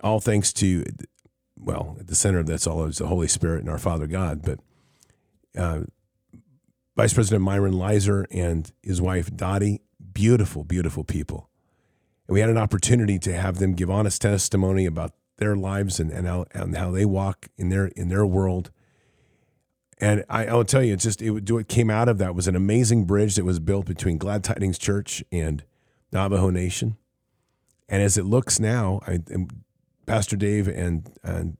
[0.03, 0.83] all thanks to,
[1.57, 4.41] well, at the center of that's all is the Holy Spirit and our Father God.
[4.43, 4.59] But
[5.57, 5.83] uh,
[6.95, 11.49] Vice President Myron Lizer and his wife Dottie, beautiful, beautiful people.
[12.27, 16.11] And we had an opportunity to have them give honest testimony about their lives and,
[16.11, 18.69] and, how, and how they walk in their in their world.
[19.99, 22.47] And I, I will tell you, it's just it, what came out of that was
[22.47, 25.63] an amazing bridge that was built between Glad Tidings Church and
[26.11, 26.97] Navajo Nation.
[27.87, 29.19] And as it looks now, I,
[30.05, 31.57] Pastor Dave and, and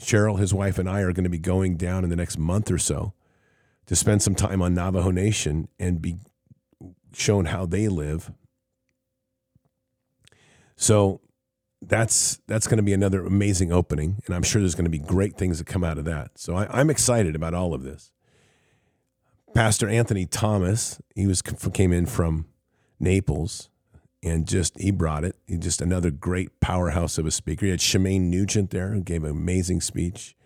[0.00, 2.70] Cheryl, his wife, and I are going to be going down in the next month
[2.70, 3.12] or so
[3.86, 6.16] to spend some time on Navajo Nation and be
[7.12, 8.32] shown how they live.
[10.76, 11.20] So
[11.82, 14.98] that's that's going to be another amazing opening, and I'm sure there's going to be
[14.98, 16.38] great things that come out of that.
[16.38, 18.12] So I, I'm excited about all of this.
[19.54, 22.46] Pastor Anthony Thomas, he was came in from
[22.98, 23.68] Naples
[24.22, 25.36] and just he brought it.
[25.46, 27.66] He just another great powerhouse of a speaker.
[27.66, 30.36] He had Shemane Nugent there, who gave an amazing speech,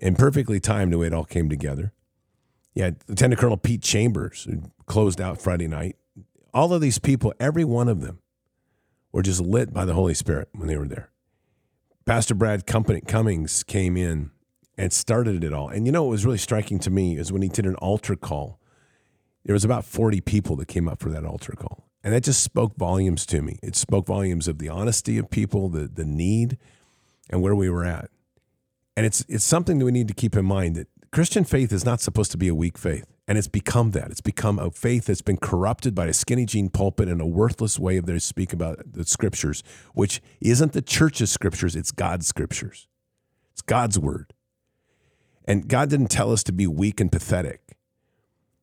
[0.00, 1.92] and perfectly timed the way it all came together.
[2.74, 5.96] Yeah, Lieutenant Colonel Pete Chambers, who closed out Friday night.
[6.52, 8.20] All of these people, every one of them,
[9.14, 11.08] were just lit by the Holy Spirit when they were there.
[12.04, 14.32] Pastor Brad Cummings came in
[14.76, 15.68] and started it all.
[15.68, 18.16] And you know what was really striking to me is when he did an altar
[18.16, 18.58] call.
[19.44, 21.88] There was about 40 people that came up for that altar call.
[22.02, 23.60] And that just spoke volumes to me.
[23.62, 26.58] It spoke volumes of the honesty of people, the the need,
[27.30, 28.10] and where we were at.
[28.96, 31.84] And it's it's something that we need to keep in mind that Christian faith is
[31.84, 33.13] not supposed to be a weak faith.
[33.26, 34.10] And it's become that.
[34.10, 37.78] It's become a faith that's been corrupted by a skinny jean pulpit and a worthless
[37.78, 39.62] way of their speak about the scriptures,
[39.94, 42.86] which isn't the church's scriptures, it's God's scriptures.
[43.52, 44.34] It's God's word.
[45.46, 47.76] And God didn't tell us to be weak and pathetic.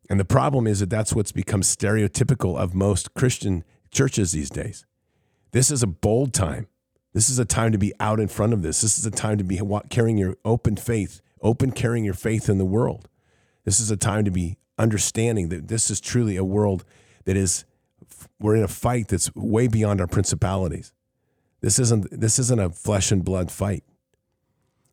[0.10, 4.86] And the problem is that that's what's become stereotypical of most Christian churches these days.
[5.52, 6.68] This is a bold time.
[7.14, 8.82] This is a time to be out in front of this.
[8.82, 12.58] This is a time to be carrying your open faith, open carrying your faith in
[12.58, 13.08] the world.
[13.64, 16.84] This is a time to be understanding that this is truly a world
[17.26, 17.66] that is
[18.40, 20.92] we're in a fight that's way beyond our principalities.
[21.62, 23.84] This isn't this isn't a flesh and blood fight.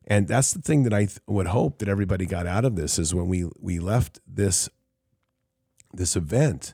[0.05, 2.97] And that's the thing that I th- would hope that everybody got out of this
[2.97, 4.69] is when we we left this
[5.93, 6.73] this event.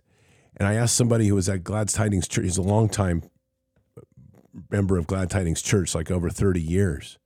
[0.58, 3.24] And I asked somebody who was at Glad Tidings Church, he's a long time
[4.70, 7.18] member of Glad Tidings Church, like over 30 years.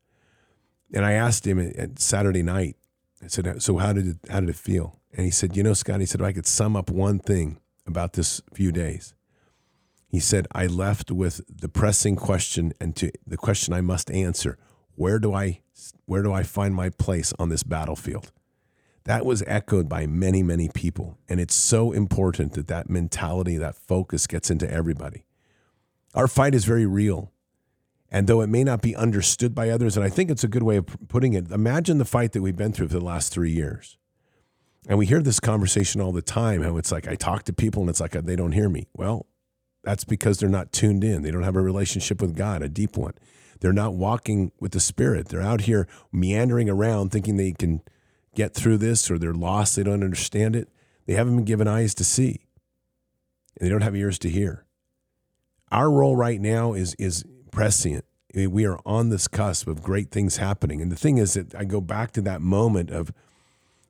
[0.93, 2.75] And I asked him at Saturday night,
[3.23, 4.99] I said, So how did it, how did it feel?
[5.13, 7.59] And he said, You know, Scott, he said, if I could sum up one thing
[7.85, 9.13] about this few days,
[10.07, 14.57] he said, I left with the pressing question and to the question I must answer
[14.95, 15.61] where do I
[16.05, 18.31] where do I find my place on this battlefield?
[19.09, 21.17] that was echoed by many, many people.
[21.27, 25.25] And it's so important that that mentality, that focus gets into everybody.
[26.13, 27.31] Our fight is very real.
[28.11, 30.63] And though it may not be understood by others, and I think it's a good
[30.63, 33.51] way of putting it, imagine the fight that we've been through for the last three
[33.51, 33.97] years.
[34.87, 37.83] And we hear this conversation all the time how it's like I talk to people
[37.83, 38.87] and it's like uh, they don't hear me.
[38.93, 39.27] Well,
[39.83, 41.21] that's because they're not tuned in.
[41.21, 43.13] They don't have a relationship with God, a deep one.
[43.59, 45.27] They're not walking with the Spirit.
[45.27, 47.81] They're out here meandering around thinking they can
[48.33, 49.75] get through this or they're lost.
[49.75, 50.69] They don't understand it.
[51.05, 52.47] They haven't been given eyes to see
[53.59, 54.65] and they don't have ears to hear.
[55.71, 58.05] Our role right now is, is prescient.
[58.33, 60.81] We are on this cusp of great things happening.
[60.81, 63.11] And the thing is that I go back to that moment of,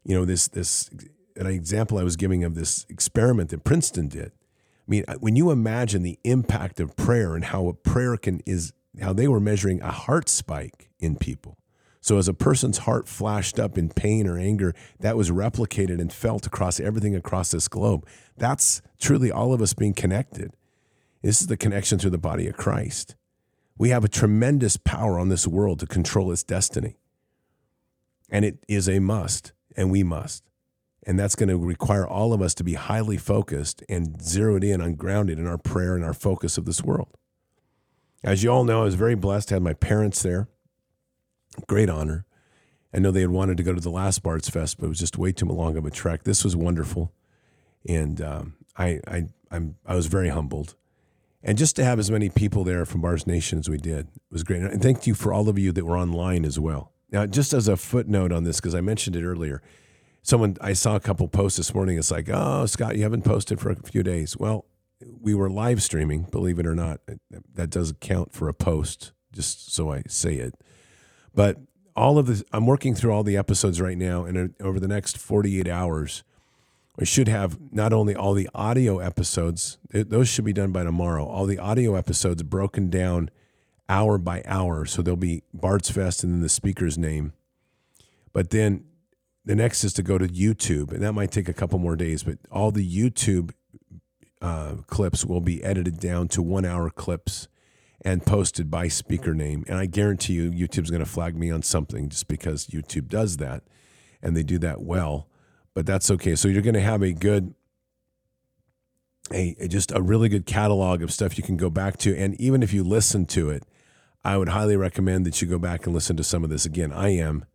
[0.06, 0.89] you know, this, this,
[1.36, 4.32] an example I was giving of this experiment that Princeton did.
[4.32, 8.41] I mean, uh, when you imagine the impact of prayer and how a prayer can
[8.45, 11.58] is how they were measuring a heart spike in people.
[12.02, 16.12] So as a person's heart flashed up in pain or anger, that was replicated and
[16.12, 18.08] felt across everything across this globe.
[18.38, 20.54] That's truly all of us being connected.
[21.22, 23.15] This is the connection through the body of Christ.
[23.80, 26.98] We have a tremendous power on this world to control its destiny.
[28.30, 30.44] And it is a must, and we must.
[31.08, 34.82] And that's going to require all of us to be highly focused and zeroed in
[34.82, 37.08] on grounded in our prayer and our focus of this world.
[38.22, 40.50] As you all know, I was very blessed to have my parents there.
[41.68, 42.26] Great honor.
[42.94, 45.00] I know they had wanted to go to the last Bards Fest, but it was
[45.00, 46.24] just way too long of a trek.
[46.24, 47.13] This was wonderful,
[47.88, 50.76] and um, I, I, I'm, I was very humbled.
[51.41, 54.43] And just to have as many people there from Bards Nation as we did was
[54.43, 54.62] great.
[54.62, 56.91] And thank you for all of you that were online as well.
[57.12, 59.62] Now, just as a footnote on this, because I mentioned it earlier,
[60.21, 61.97] someone I saw a couple posts this morning.
[61.97, 64.38] It's like, oh, Scott, you haven't posted for a few days.
[64.38, 64.65] Well,
[65.21, 66.99] we were live streaming, believe it or not.
[67.54, 70.56] That does count for a post, just so I say it.
[71.34, 71.58] But
[71.95, 74.88] all of this, I'm working through all the episodes right now, and uh, over the
[74.88, 76.23] next 48 hours,
[77.00, 81.26] I should have not only all the audio episodes, those should be done by tomorrow,
[81.26, 83.30] all the audio episodes broken down
[83.88, 84.86] hour by hour.
[84.86, 87.34] So there'll be Bards Fest and then the speaker's name.
[88.34, 88.84] But then
[89.46, 92.24] the next is to go to YouTube, and that might take a couple more days,
[92.24, 93.52] but all the YouTube
[94.42, 97.48] uh, clips will be edited down to one hour clips
[98.06, 99.64] and posted by speaker name.
[99.68, 103.38] And I guarantee you, YouTube's going to flag me on something just because YouTube does
[103.38, 103.64] that
[104.22, 105.28] and they do that well.
[105.73, 106.36] But that's okay.
[106.36, 107.53] So you're going to have a good,
[109.32, 112.17] a, a just a really good catalog of stuff you can go back to.
[112.17, 113.63] And even if you listen to it,
[114.23, 116.91] I would highly recommend that you go back and listen to some of this again.
[116.91, 117.45] I am.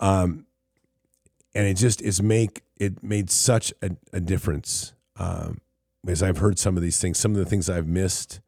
[0.00, 0.46] Um,
[1.54, 4.94] and it just is make it made such a, a difference.
[5.16, 5.60] Um,
[6.06, 8.40] as I've heard some of these things, some of the things I've missed,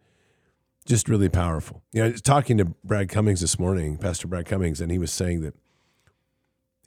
[0.86, 1.82] just really powerful.
[1.92, 5.42] You know, talking to Brad Cummings this morning, Pastor Brad Cummings, and he was saying
[5.42, 5.54] that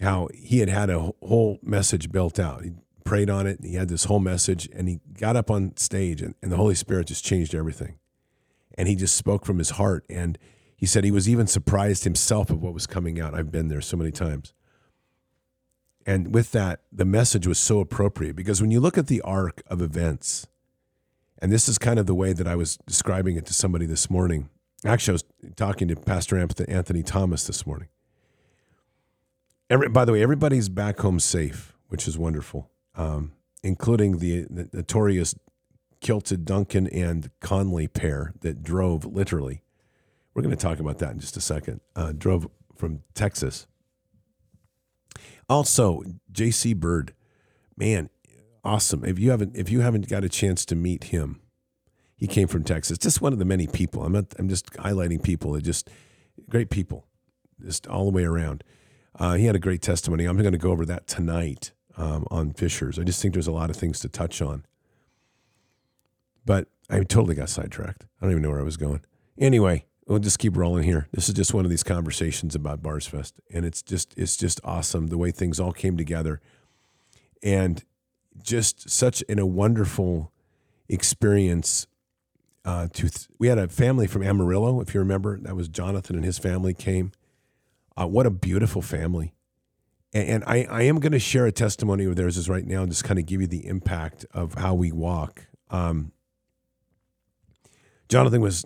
[0.02, 2.64] how he had had a whole message built out.
[2.64, 2.72] He
[3.04, 6.36] prayed on it, he had this whole message, and he got up on stage, and,
[6.42, 8.00] and the Holy Spirit just changed everything.
[8.78, 10.06] And he just spoke from his heart.
[10.10, 10.38] And
[10.76, 13.34] he said he was even surprised himself of what was coming out.
[13.34, 14.54] I've been there so many times.
[16.06, 19.64] And with that, the message was so appropriate because when you look at the arc
[19.68, 20.48] of events,
[21.40, 24.10] and this is kind of the way that I was describing it to somebody this
[24.10, 24.50] morning.
[24.86, 25.24] Actually, I was
[25.56, 27.88] talking to Pastor Anthony Thomas this morning.
[29.70, 33.32] Every, by the way, everybody's back home safe, which is wonderful, um,
[33.64, 35.36] including the, the notorious
[36.02, 39.64] kilted Duncan and Conley pair that drove literally.
[40.34, 41.82] We're going to talk about that in just a second.
[41.96, 43.66] Uh, drove from Texas.
[45.50, 46.74] Also, J.C.
[46.74, 47.14] Bird,
[47.78, 48.10] man,
[48.64, 49.04] awesome.
[49.06, 51.42] If you haven't if you haven't got a chance to meet him,
[52.16, 52.98] he came from Texas.
[52.98, 54.04] Just one of the many people.
[54.04, 55.54] I'm not, I'm just highlighting people.
[55.54, 55.90] That just
[56.50, 57.08] great people,
[57.64, 58.64] just all the way around.
[59.18, 60.26] Uh, he had a great testimony.
[60.26, 63.00] I'm going to go over that tonight um, on Fishers.
[63.00, 64.66] I just think there's a lot of things to touch on.
[66.46, 68.04] But I totally got sidetracked.
[68.22, 69.02] I don't even know where I was going.
[69.38, 71.08] Anyway, we'll just keep rolling here.
[71.12, 74.62] This is just one of these conversations about Bards Fest, and it's just it's just
[74.64, 76.42] awesome the way things all came together,
[77.42, 77.84] and
[78.42, 80.32] just such in a wonderful
[80.88, 81.88] experience.
[82.64, 86.16] Uh, to th- we had a family from Amarillo, if you remember, that was Jonathan
[86.16, 87.12] and his family came.
[87.98, 89.34] Uh, what a beautiful family.
[90.14, 92.92] And, and I, I am going to share a testimony of theirs right now and
[92.92, 95.48] just kind of give you the impact of how we walk.
[95.70, 96.12] Um,
[98.10, 98.66] Jonathan was,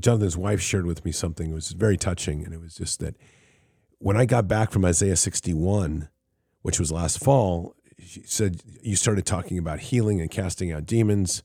[0.00, 1.50] Jonathan's wife shared with me something.
[1.50, 2.44] It was very touching.
[2.44, 3.16] And it was just that
[3.98, 6.08] when I got back from Isaiah 61,
[6.62, 11.42] which was last fall, she said you started talking about healing and casting out demons,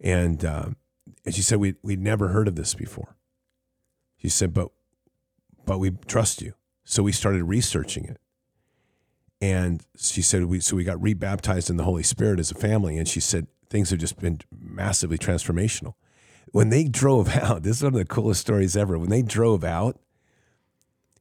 [0.00, 0.70] and uh,
[1.24, 3.16] and she said we we'd never heard of this before.
[4.16, 4.70] She said, but
[5.66, 6.54] but we trust you,
[6.84, 8.18] so we started researching it.
[9.40, 12.96] And she said we so we got rebaptized in the Holy Spirit as a family,
[12.96, 15.94] and she said things have just been massively transformational.
[16.52, 18.98] When they drove out, this is one of the coolest stories ever.
[18.98, 20.00] When they drove out,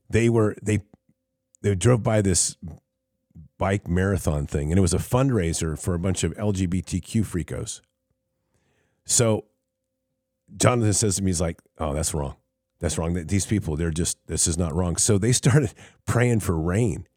[0.09, 0.79] they were they
[1.61, 2.55] they drove by this
[3.57, 7.81] bike marathon thing, and it was a fundraiser for a bunch of LGBTQ freakos.
[9.05, 9.45] So
[10.55, 12.35] Jonathan says to me, he's like, "Oh, that's wrong.
[12.79, 13.13] That's wrong.
[13.13, 15.73] These people, they're just this is not wrong." So they started
[16.05, 17.07] praying for rain.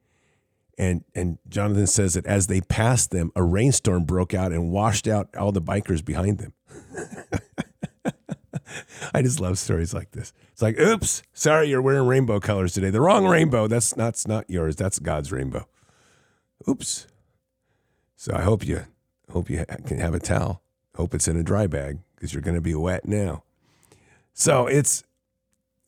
[0.79, 5.09] And and Jonathan says that as they passed them, a rainstorm broke out and washed
[5.09, 6.53] out all the bikers behind them.
[9.15, 10.33] I just love stories like this.
[10.53, 12.91] It's like, oops, sorry, you're wearing rainbow colors today.
[12.91, 13.67] The wrong rainbow.
[13.67, 14.77] That's not, that's not yours.
[14.77, 15.67] That's God's rainbow.
[16.69, 17.07] Oops.
[18.17, 18.85] So I hope you
[19.31, 20.63] hope you can have a towel.
[20.97, 23.45] Hope it's in a dry bag because you're going to be wet now.
[24.33, 25.05] So it's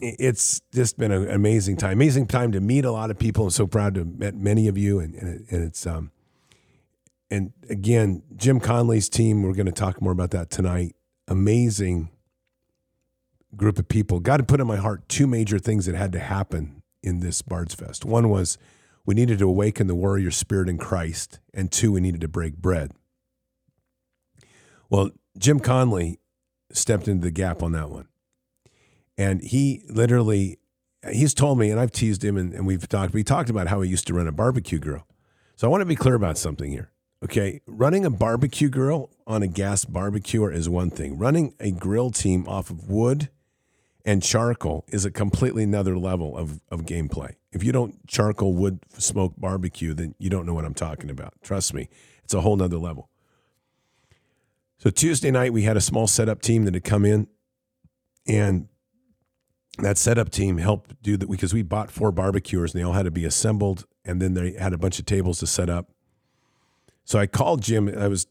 [0.01, 3.45] it's just been an amazing time, amazing time to meet a lot of people.
[3.45, 6.11] I'm so proud to have met many of you, and, and, and it's um
[7.31, 9.43] and again, Jim Conley's team.
[9.43, 10.97] We're going to talk more about that tonight.
[11.29, 12.11] Amazing
[13.57, 14.21] group of people.
[14.21, 17.43] God had put in my heart two major things that had to happen in this
[17.43, 18.05] Bards Fest.
[18.05, 18.59] One was
[19.07, 22.57] we needed to awaken the warrior spirit in Christ, and two, we needed to break
[22.57, 22.93] bread.
[24.89, 26.19] Well, Jim Conley
[26.73, 28.09] stepped into the gap on that one.
[29.21, 30.59] And he literally,
[31.13, 33.83] he's told me, and I've teased him and, and we've talked, we talked about how
[33.83, 35.07] he used to run a barbecue grill.
[35.57, 36.91] So I want to be clear about something here.
[37.23, 37.61] Okay.
[37.67, 41.19] Running a barbecue grill on a gas barbecuer is one thing.
[41.19, 43.29] Running a grill team off of wood
[44.07, 47.35] and charcoal is a completely another level of, of gameplay.
[47.53, 51.35] If you don't charcoal wood smoke barbecue, then you don't know what I'm talking about.
[51.43, 51.91] Trust me,
[52.25, 53.11] it's a whole nother level.
[54.79, 57.29] So Tuesday night we had a small setup team that had come in,
[58.27, 58.69] and
[59.83, 63.05] that setup team helped do that because we bought four barbecuers and they all had
[63.05, 65.91] to be assembled, and then they had a bunch of tables to set up.
[67.05, 67.89] So I called Jim.
[67.97, 68.27] I was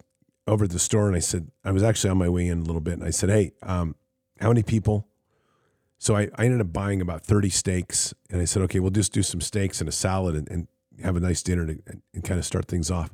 [0.47, 2.64] over at the store and I said I was actually on my way in a
[2.64, 3.95] little bit, and I said, "Hey, um,
[4.39, 5.10] how many people?"
[6.00, 8.14] So I, I ended up buying about 30 steaks.
[8.30, 10.68] And I said, okay, we'll just do some steaks and a salad and, and
[11.04, 13.14] have a nice dinner to, and, and kind of start things off.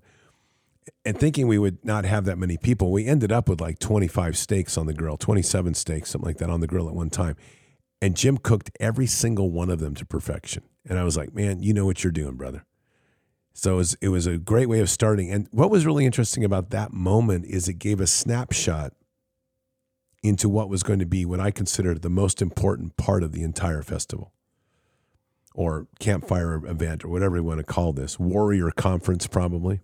[1.04, 4.38] And thinking we would not have that many people, we ended up with like 25
[4.38, 7.36] steaks on the grill, 27 steaks, something like that on the grill at one time.
[8.06, 10.62] And Jim cooked every single one of them to perfection.
[10.88, 12.64] And I was like, man, you know what you're doing, brother.
[13.56, 15.32] So it was, it was a great way of starting.
[15.32, 18.94] And what was really interesting about that moment is it gave a snapshot
[20.22, 23.42] into what was going to be what I considered the most important part of the
[23.42, 24.32] entire festival
[25.56, 29.82] or campfire event or whatever you want to call this, warrior conference, probably.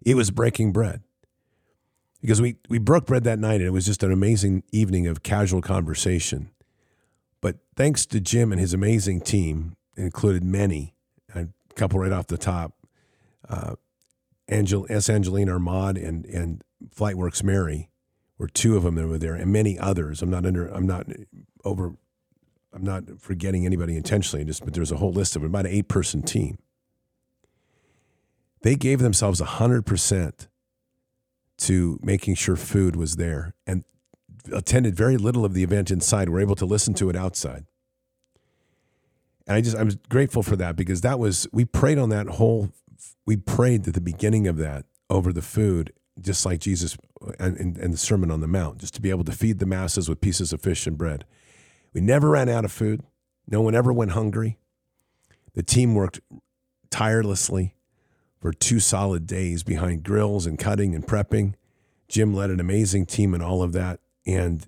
[0.00, 1.02] It was breaking bread
[2.20, 5.22] because we, we broke bread that night and it was just an amazing evening of
[5.22, 6.50] casual conversation.
[7.40, 10.94] But thanks to Jim and his amazing team, included many,
[11.34, 12.72] a couple right off the top,
[13.48, 13.76] uh,
[14.48, 15.08] Angel, S.
[15.08, 16.62] Angelina Armad and, and
[16.94, 17.90] Flightworks Mary
[18.38, 20.22] or two of them that were there, and many others.
[20.22, 20.66] I'm not under.
[20.68, 21.06] I'm not
[21.64, 21.94] over.
[22.72, 24.44] I'm not forgetting anybody intentionally.
[24.44, 26.58] Just but there's a whole list of them, about an eight person team.
[28.62, 30.48] They gave themselves hundred percent
[31.58, 33.84] to making sure food was there, and
[34.52, 36.28] attended very little of the event inside.
[36.28, 37.64] We were able to listen to it outside.
[39.46, 42.70] And I just I'm grateful for that because that was we prayed on that whole
[43.24, 46.96] we prayed at the beginning of that over the food just like Jesus
[47.38, 49.66] and, and, and, the Sermon on the Mount, just to be able to feed the
[49.66, 51.26] masses with pieces of fish and bread.
[51.92, 53.02] We never ran out of food.
[53.46, 54.58] No one ever went hungry.
[55.54, 56.20] The team worked
[56.90, 57.75] tirelessly
[58.40, 61.54] for two solid days behind grills and cutting and prepping.
[62.08, 64.00] Jim led an amazing team in all of that.
[64.26, 64.66] And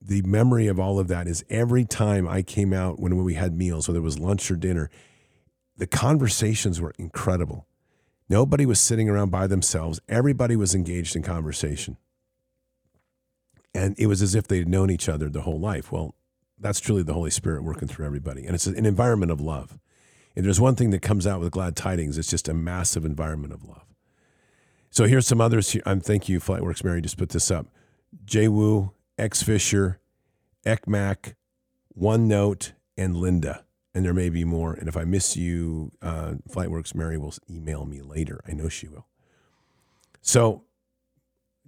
[0.00, 3.56] the memory of all of that is every time I came out when we had
[3.56, 4.90] meals, whether it was lunch or dinner,
[5.76, 7.66] the conversations were incredible
[8.28, 10.00] Nobody was sitting around by themselves.
[10.08, 11.98] Everybody was engaged in conversation.
[13.74, 15.92] And it was as if they'd known each other the whole life.
[15.92, 16.14] Well,
[16.58, 18.46] that's truly the Holy Spirit working through everybody.
[18.46, 19.78] And it's an environment of love.
[20.36, 23.52] And there's one thing that comes out with glad tidings, it's just a massive environment
[23.52, 23.84] of love.
[24.90, 25.70] So here's some others.
[25.70, 25.82] Here.
[25.86, 27.66] Um, thank you, Flightworks Mary, just put this up.
[28.24, 29.98] Jay Wu, X Fisher,
[30.64, 31.34] Ekmac,
[31.98, 33.64] OneNote, and Linda
[33.94, 34.74] and there may be more.
[34.74, 38.40] And if I miss you, uh, Flightworks Mary will email me later.
[38.46, 39.06] I know she will.
[40.20, 40.64] So,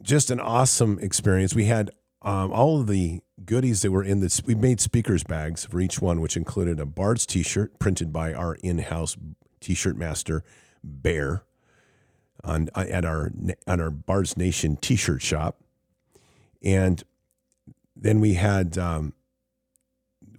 [0.02, 1.54] just an awesome experience.
[1.54, 1.90] We had
[2.22, 4.42] um, all of the goodies that were in this.
[4.44, 8.54] We made speakers bags for each one, which included a Bard's T-shirt printed by our
[8.56, 9.16] in-house
[9.60, 10.42] T-shirt master
[10.82, 11.42] Bear
[12.44, 13.30] on at our
[13.66, 15.60] at our Bards Nation T-shirt shop,
[16.62, 17.02] and
[17.94, 19.14] then we had um,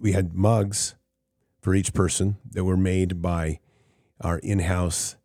[0.00, 0.94] we had mugs
[1.60, 3.60] for each person that were made by
[4.20, 5.16] our in house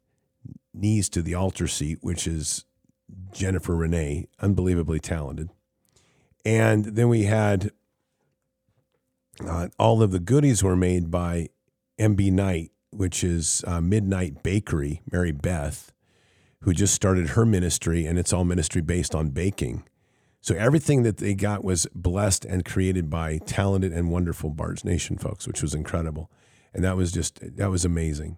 [0.73, 2.65] knees to the altar seat, which is
[3.31, 5.49] Jennifer Renee, unbelievably talented.
[6.45, 7.71] And then we had
[9.45, 11.49] uh, all of the goodies were made by
[11.99, 15.91] MB Knight, which is uh, Midnight Bakery, Mary Beth,
[16.61, 19.83] who just started her ministry, and it's all ministry based on baking.
[20.41, 25.17] So everything that they got was blessed and created by talented and wonderful Bards Nation
[25.17, 26.29] folks, which was incredible.
[26.73, 28.37] And that was just, that was amazing.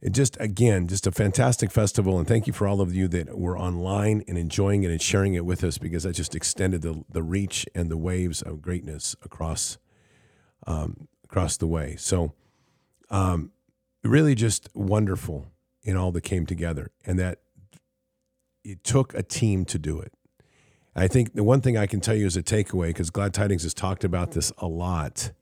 [0.00, 2.18] It just, again, just a fantastic festival.
[2.18, 5.34] And thank you for all of you that were online and enjoying it and sharing
[5.34, 9.16] it with us because that just extended the, the reach and the waves of greatness
[9.24, 9.76] across,
[10.66, 11.96] um, across the way.
[11.96, 12.32] So,
[13.10, 13.50] um,
[14.04, 15.46] really just wonderful
[15.82, 17.40] in all that came together and that
[18.64, 20.12] it took a team to do it.
[20.94, 23.62] I think the one thing I can tell you as a takeaway, because Glad Tidings
[23.62, 25.32] has talked about this a lot,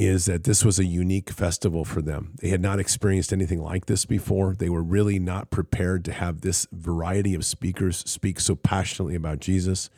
[0.00, 2.32] is that this was a unique festival for them.
[2.40, 4.54] They had not experienced anything like this before.
[4.54, 9.40] They were really not prepared to have this variety of speakers speak so passionately about
[9.40, 9.90] Jesus.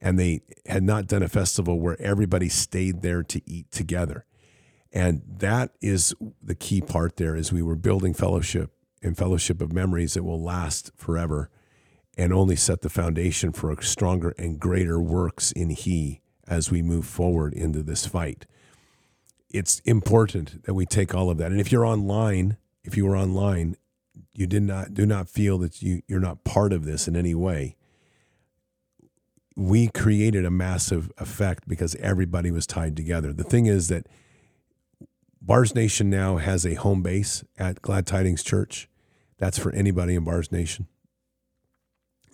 [0.00, 4.24] And they had not done a festival where everybody stayed there to eat together.
[4.92, 8.70] And that is the key part there is we were building fellowship
[9.02, 11.50] and fellowship of memories that will last forever
[12.16, 17.04] and only set the foundation for stronger and greater works in he as we move
[17.04, 18.46] forward into this fight
[19.54, 21.52] it's important that we take all of that.
[21.52, 23.76] And if you're online, if you were online,
[24.34, 27.36] you did not do not feel that you you're not part of this in any
[27.36, 27.76] way.
[29.56, 33.32] We created a massive effect because everybody was tied together.
[33.32, 34.08] The thing is that
[35.40, 38.88] Bards Nation now has a home base at Glad Tidings Church.
[39.38, 40.88] That's for anybody in Bards Nation.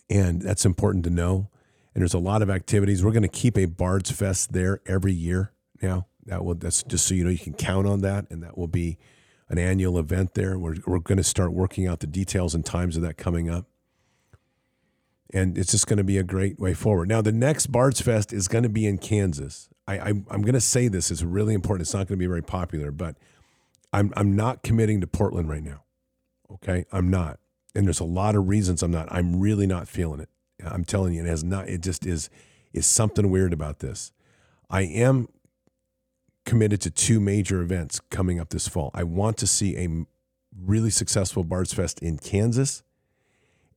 [0.09, 1.51] And that's important to know.
[1.95, 3.05] And there's a lot of activities.
[3.05, 5.53] We're going to keep a Bards Fest there every year
[5.83, 6.07] now.
[6.27, 8.69] That will that's just so you know you can count on that, and that will
[8.69, 8.99] be
[9.49, 10.59] an annual event there.
[10.59, 13.67] We're we're going to start working out the details and times of that coming up,
[15.33, 17.09] and it's just going to be a great way forward.
[17.09, 19.69] Now, the next Bards Fest is going to be in Kansas.
[19.87, 21.83] I, I I'm going to say this is really important.
[21.83, 23.17] It's not going to be very popular, but
[23.93, 25.85] I'm I'm not committing to Portland right now.
[26.53, 27.39] Okay, I'm not,
[27.75, 29.09] and there's a lot of reasons I'm not.
[29.11, 30.29] I'm really not feeling it.
[30.65, 31.69] I'm telling you, it has not.
[31.69, 32.29] It just is
[32.73, 34.13] is something weird about this.
[34.69, 35.29] I am
[36.51, 38.91] committed to two major events coming up this fall.
[38.93, 40.05] I want to see a
[40.61, 42.83] really successful Bards Fest in Kansas,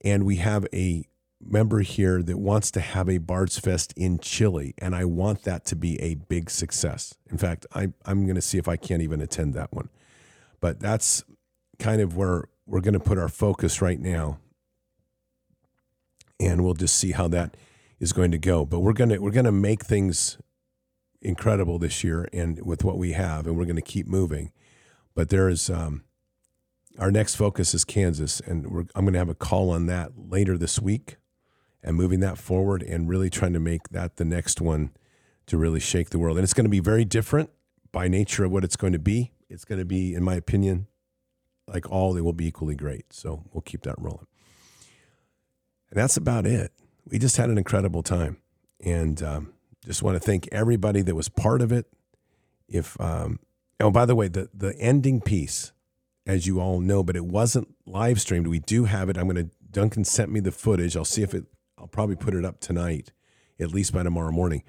[0.04, 1.06] and we have a
[1.40, 5.66] member here that wants to have a Bards Fest in Chile, and I want that
[5.66, 7.14] to be a big success.
[7.30, 9.90] In fact, I, I'm going to see if I can't even attend that one.
[10.60, 11.24] But that's
[11.78, 14.40] kind of where we're going to put our focus right now,
[16.40, 17.56] and we'll just see how that
[18.00, 18.66] is going to go.
[18.66, 20.40] But we're going to we're going to make things
[21.24, 24.52] incredible this year and with what we have, and we're going to keep moving.
[25.16, 26.04] But there is um,
[27.00, 28.66] our next focus is Kansas, and
[28.96, 31.18] I'm going to have a call on that later this week,
[31.82, 34.92] and moving that forward, and really trying to make that the next one
[35.48, 36.38] to really shake the world.
[36.38, 37.50] And it's going to be very different
[37.92, 39.32] by nature of what it's going to be.
[39.50, 40.88] It's going to be, in my opinion,
[41.68, 43.12] like all, they will be equally great.
[43.12, 44.28] So we'll keep that rolling.
[45.90, 46.72] And that's about it.
[47.06, 48.38] We just had an incredible time,
[48.84, 49.53] and um,
[49.86, 51.86] just want to thank everybody that was part of it.
[52.68, 53.40] If um,
[53.80, 55.72] oh, by the way, the the ending piece,
[56.26, 58.48] as you all know, but it wasn't live streamed.
[58.48, 59.18] We do have it.
[59.18, 59.52] I'm going to.
[59.70, 60.96] Duncan sent me the footage.
[60.96, 61.46] I'll see if it.
[61.78, 63.12] I'll probably put it up tonight,
[63.60, 64.64] at least by tomorrow morning.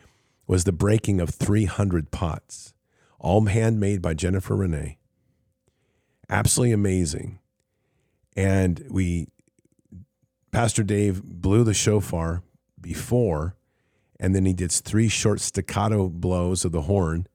[0.47, 2.75] Was the breaking of 300 pots,
[3.19, 4.99] all handmade by Jennifer Renee.
[6.29, 7.39] Absolutely amazing.
[8.37, 9.29] And we,
[10.51, 12.43] Pastor Dave blew the shofar
[12.81, 13.57] before
[14.21, 17.27] and then he did three short staccato blows of the horn,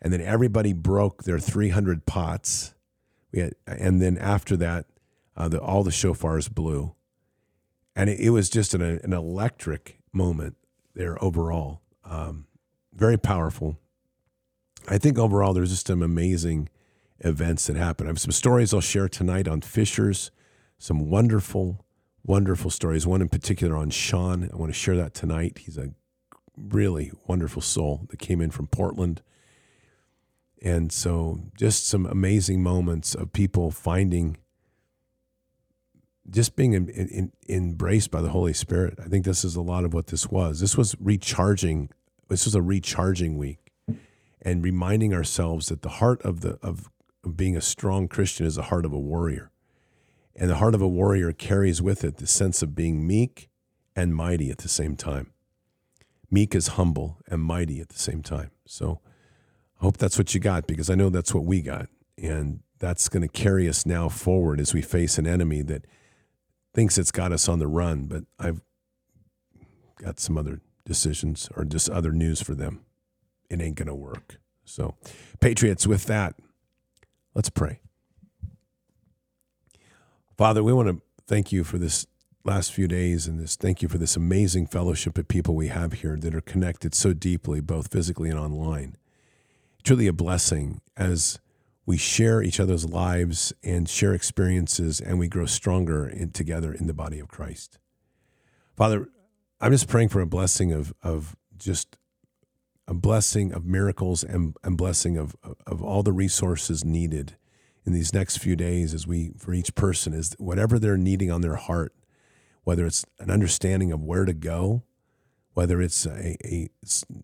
[0.00, 2.74] and then everybody broke their 300 pots.
[3.32, 4.86] We had, and then after that,
[5.36, 6.94] uh, the, all the shofars blew,
[7.94, 10.56] and it, it was just an, an, electric moment
[10.94, 11.82] there overall.
[12.04, 12.46] Um,
[12.94, 13.78] very powerful.
[14.88, 16.68] I think overall there's just some amazing
[17.20, 18.06] events that happen.
[18.06, 20.30] I have some stories I'll share tonight on Fishers,
[20.78, 21.84] some wonderful,
[22.24, 23.06] wonderful stories.
[23.06, 24.48] One in particular on Sean.
[24.52, 25.58] I want to share that tonight.
[25.58, 25.92] He's a
[26.58, 29.22] really wonderful soul that came in from Portland.
[30.60, 34.38] And so, just some amazing moments of people finding,
[36.28, 38.98] just being in, in, embraced by the Holy Spirit.
[39.02, 40.60] I think this is a lot of what this was.
[40.60, 41.90] This was recharging.
[42.28, 43.72] This was a recharging week,
[44.42, 46.90] and reminding ourselves that the heart of the of,
[47.24, 49.52] of being a strong Christian is the heart of a warrior,
[50.34, 53.48] and the heart of a warrior carries with it the sense of being meek
[53.94, 55.32] and mighty at the same time
[56.30, 58.50] meek is humble and mighty at the same time.
[58.66, 59.00] So
[59.80, 61.88] I hope that's what you got because I know that's what we got.
[62.16, 65.84] And that's going to carry us now forward as we face an enemy that
[66.74, 68.06] thinks it's got us on the run.
[68.06, 68.60] But I've
[69.96, 72.80] got some other decisions or just other news for them.
[73.50, 74.38] It ain't going to work.
[74.64, 74.94] So,
[75.40, 76.34] Patriots, with that,
[77.34, 77.80] let's pray.
[80.36, 82.06] Father, we want to thank you for this
[82.48, 85.92] last few days and this thank you for this amazing fellowship of people we have
[85.92, 88.96] here that are connected so deeply, both physically and online.
[89.84, 91.40] Truly a blessing as
[91.84, 96.86] we share each other's lives and share experiences and we grow stronger in, together in
[96.86, 97.78] the body of Christ.
[98.74, 99.10] Father,
[99.60, 101.98] I'm just praying for a blessing of, of just
[102.86, 105.36] a blessing of miracles and, and blessing of,
[105.66, 107.36] of all the resources needed
[107.84, 111.42] in these next few days as we for each person is whatever they're needing on
[111.42, 111.92] their heart
[112.68, 114.82] whether it's an understanding of where to go
[115.54, 116.68] whether it's a, a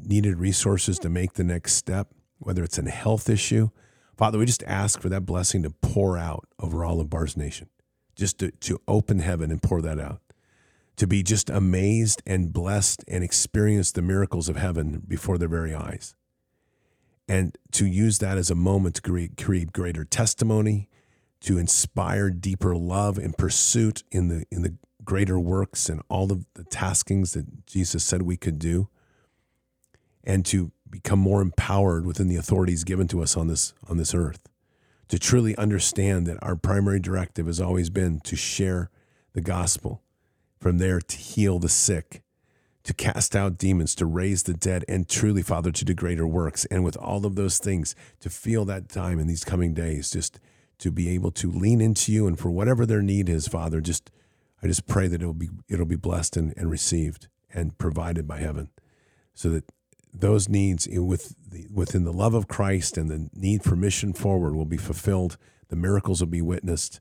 [0.05, 3.69] needed resources to make the next step whether it's a health issue
[4.17, 7.69] father we just ask for that blessing to pour out over all of bards nation
[8.17, 10.21] just to, to open heaven and pour that out
[10.97, 15.75] to be just amazed and blessed and experience the miracles of heaven before their very
[15.75, 16.15] eyes.
[17.27, 20.89] And to use that as a moment to create, create greater testimony,
[21.41, 26.45] to inspire deeper love and pursuit in the in the greater works and all of
[26.55, 28.89] the taskings that Jesus said we could do,
[30.23, 34.15] and to become more empowered within the authorities given to us on this on this
[34.15, 34.49] earth.
[35.09, 38.91] To truly understand that our primary directive has always been to share
[39.35, 40.03] the gospel
[40.59, 42.23] from there to heal the sick,
[42.85, 46.65] to cast out demons, to raise the dead, and truly, Father, to do greater works.
[46.67, 50.41] And with all of those things, to feel that time in these coming days, just
[50.79, 54.11] to be able to lean into you and for whatever their need is, Father, just
[54.65, 58.39] I just pray that it'll be it'll be blessed and, and received and provided by
[58.39, 58.71] heaven.
[59.35, 59.71] So that
[60.13, 64.55] those needs with the, within the love of Christ and the need for mission forward
[64.55, 65.37] will be fulfilled.
[65.69, 67.01] The miracles will be witnessed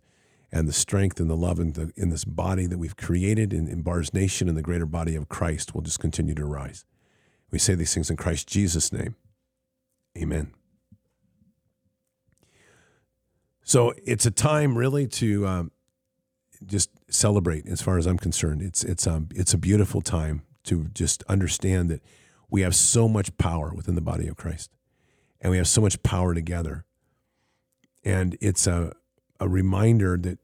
[0.52, 3.68] and the strength and the love in, the, in this body that we've created in,
[3.68, 6.86] in Bards Nation and the greater body of Christ will just continue to rise.
[7.50, 9.16] We say these things in Christ Jesus' name.
[10.18, 10.54] Amen.
[13.64, 15.72] So it's a time really to um,
[16.66, 18.62] just celebrate, as far as I'm concerned.
[18.62, 22.02] It's it's um it's a beautiful time to just understand that
[22.50, 24.72] we have so much power within the body of Christ,
[25.42, 26.86] and we have so much power together.
[28.04, 28.94] And it's a
[29.40, 30.40] a reminder that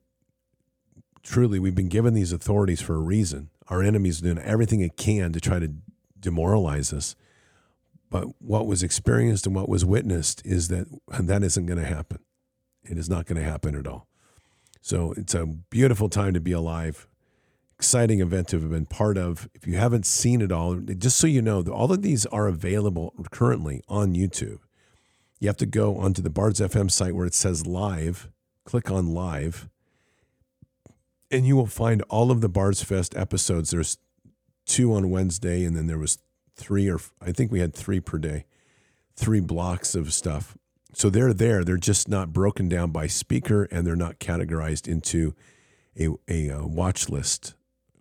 [1.24, 3.50] truly we've been given these authorities for a reason.
[3.68, 5.72] Our enemy's doing everything it can to try to
[6.20, 7.16] demoralize us.
[8.10, 12.20] But what was experienced and what was witnessed is that that isn't going to happen.
[12.84, 14.09] It is not going to happen at all.
[14.90, 17.08] So it's a beautiful time to be alive.
[17.78, 19.48] Exciting event to have been part of.
[19.54, 23.14] If you haven't seen it all, just so you know, all of these are available
[23.30, 24.58] currently on YouTube.
[25.40, 28.32] You have to go onto the Bards FM site where it says live,
[28.66, 29.70] click on live,
[31.30, 33.70] and you will find all of the Bards Fest episodes.
[33.70, 34.00] There's
[34.66, 36.18] two on Wednesday, and then there was
[36.56, 38.48] three or I think we had three per day,
[39.16, 40.58] three blocks of stuff.
[40.94, 41.64] So they're there.
[41.64, 45.36] They're just not broken down by speaker, and they're not categorized into
[45.98, 47.54] a, a, a watch list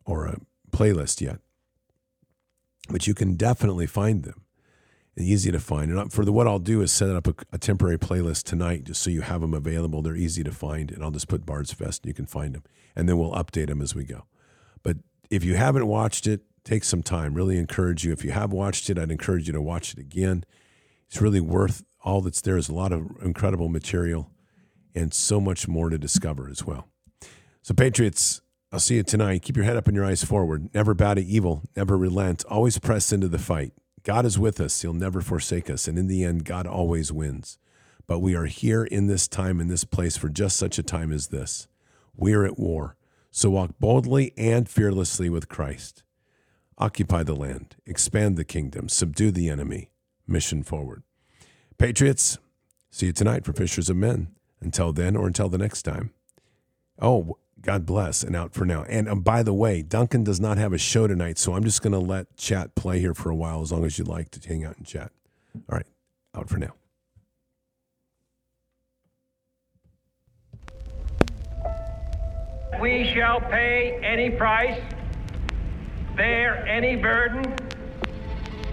[0.05, 0.39] or a
[0.71, 1.41] playlist yet.
[2.89, 4.47] But you can definitely find them
[5.21, 5.91] easy to find.
[5.91, 9.03] And for the what I'll do is set up a, a, temporary playlist tonight, just
[9.03, 10.03] so you have them available.
[10.03, 12.65] They're easy to find, and I'll just put Bards Fest, and you can find them,
[12.95, 14.25] and then we'll update them as we go.
[14.83, 14.99] But
[15.31, 17.35] if you haven't watched it, take some time.
[17.35, 18.13] Really encourage you.
[18.13, 20.45] If you have watched it, I'd encourage you to watch it again.
[21.09, 22.57] It's really worth all that's there.
[22.57, 24.31] Is a lot of incredible material,
[24.95, 26.89] and so much more to discover as well.
[27.63, 28.41] So, Patriots.
[28.71, 29.41] I'll see you tonight.
[29.41, 30.69] Keep your head up and your eyes forward.
[30.75, 31.63] Never bow to evil.
[31.75, 32.45] Never relent.
[32.51, 33.73] Always press into the fight.
[34.03, 34.83] God is with us.
[34.83, 35.89] He'll never forsake us.
[35.89, 37.59] And in the end, God always wins.
[38.07, 41.13] But we are here in this time, in this place, for just such a time
[41.13, 41.67] as this.
[42.15, 42.97] We are at war.
[43.31, 46.03] So walk boldly and fearlessly with Christ.
[46.77, 49.91] Occupy the land, expand the kingdom, subdue the enemy.
[50.27, 51.03] Mission forward.
[51.79, 52.39] Patriots,
[52.91, 54.29] see you tonight for Fishers of Men.
[54.61, 56.11] Until then, or until the next time.
[57.01, 58.83] Oh, God bless and out for now.
[58.89, 61.81] And um, by the way, Duncan does not have a show tonight, so I'm just
[61.81, 64.49] going to let chat play here for a while as long as you'd like to
[64.49, 65.13] hang out and chat.
[65.55, 65.87] All right,
[66.35, 66.75] out for now.
[72.81, 74.81] We shall pay any price,
[76.17, 77.55] bear any burden,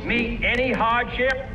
[0.04, 1.55] meet any hardship,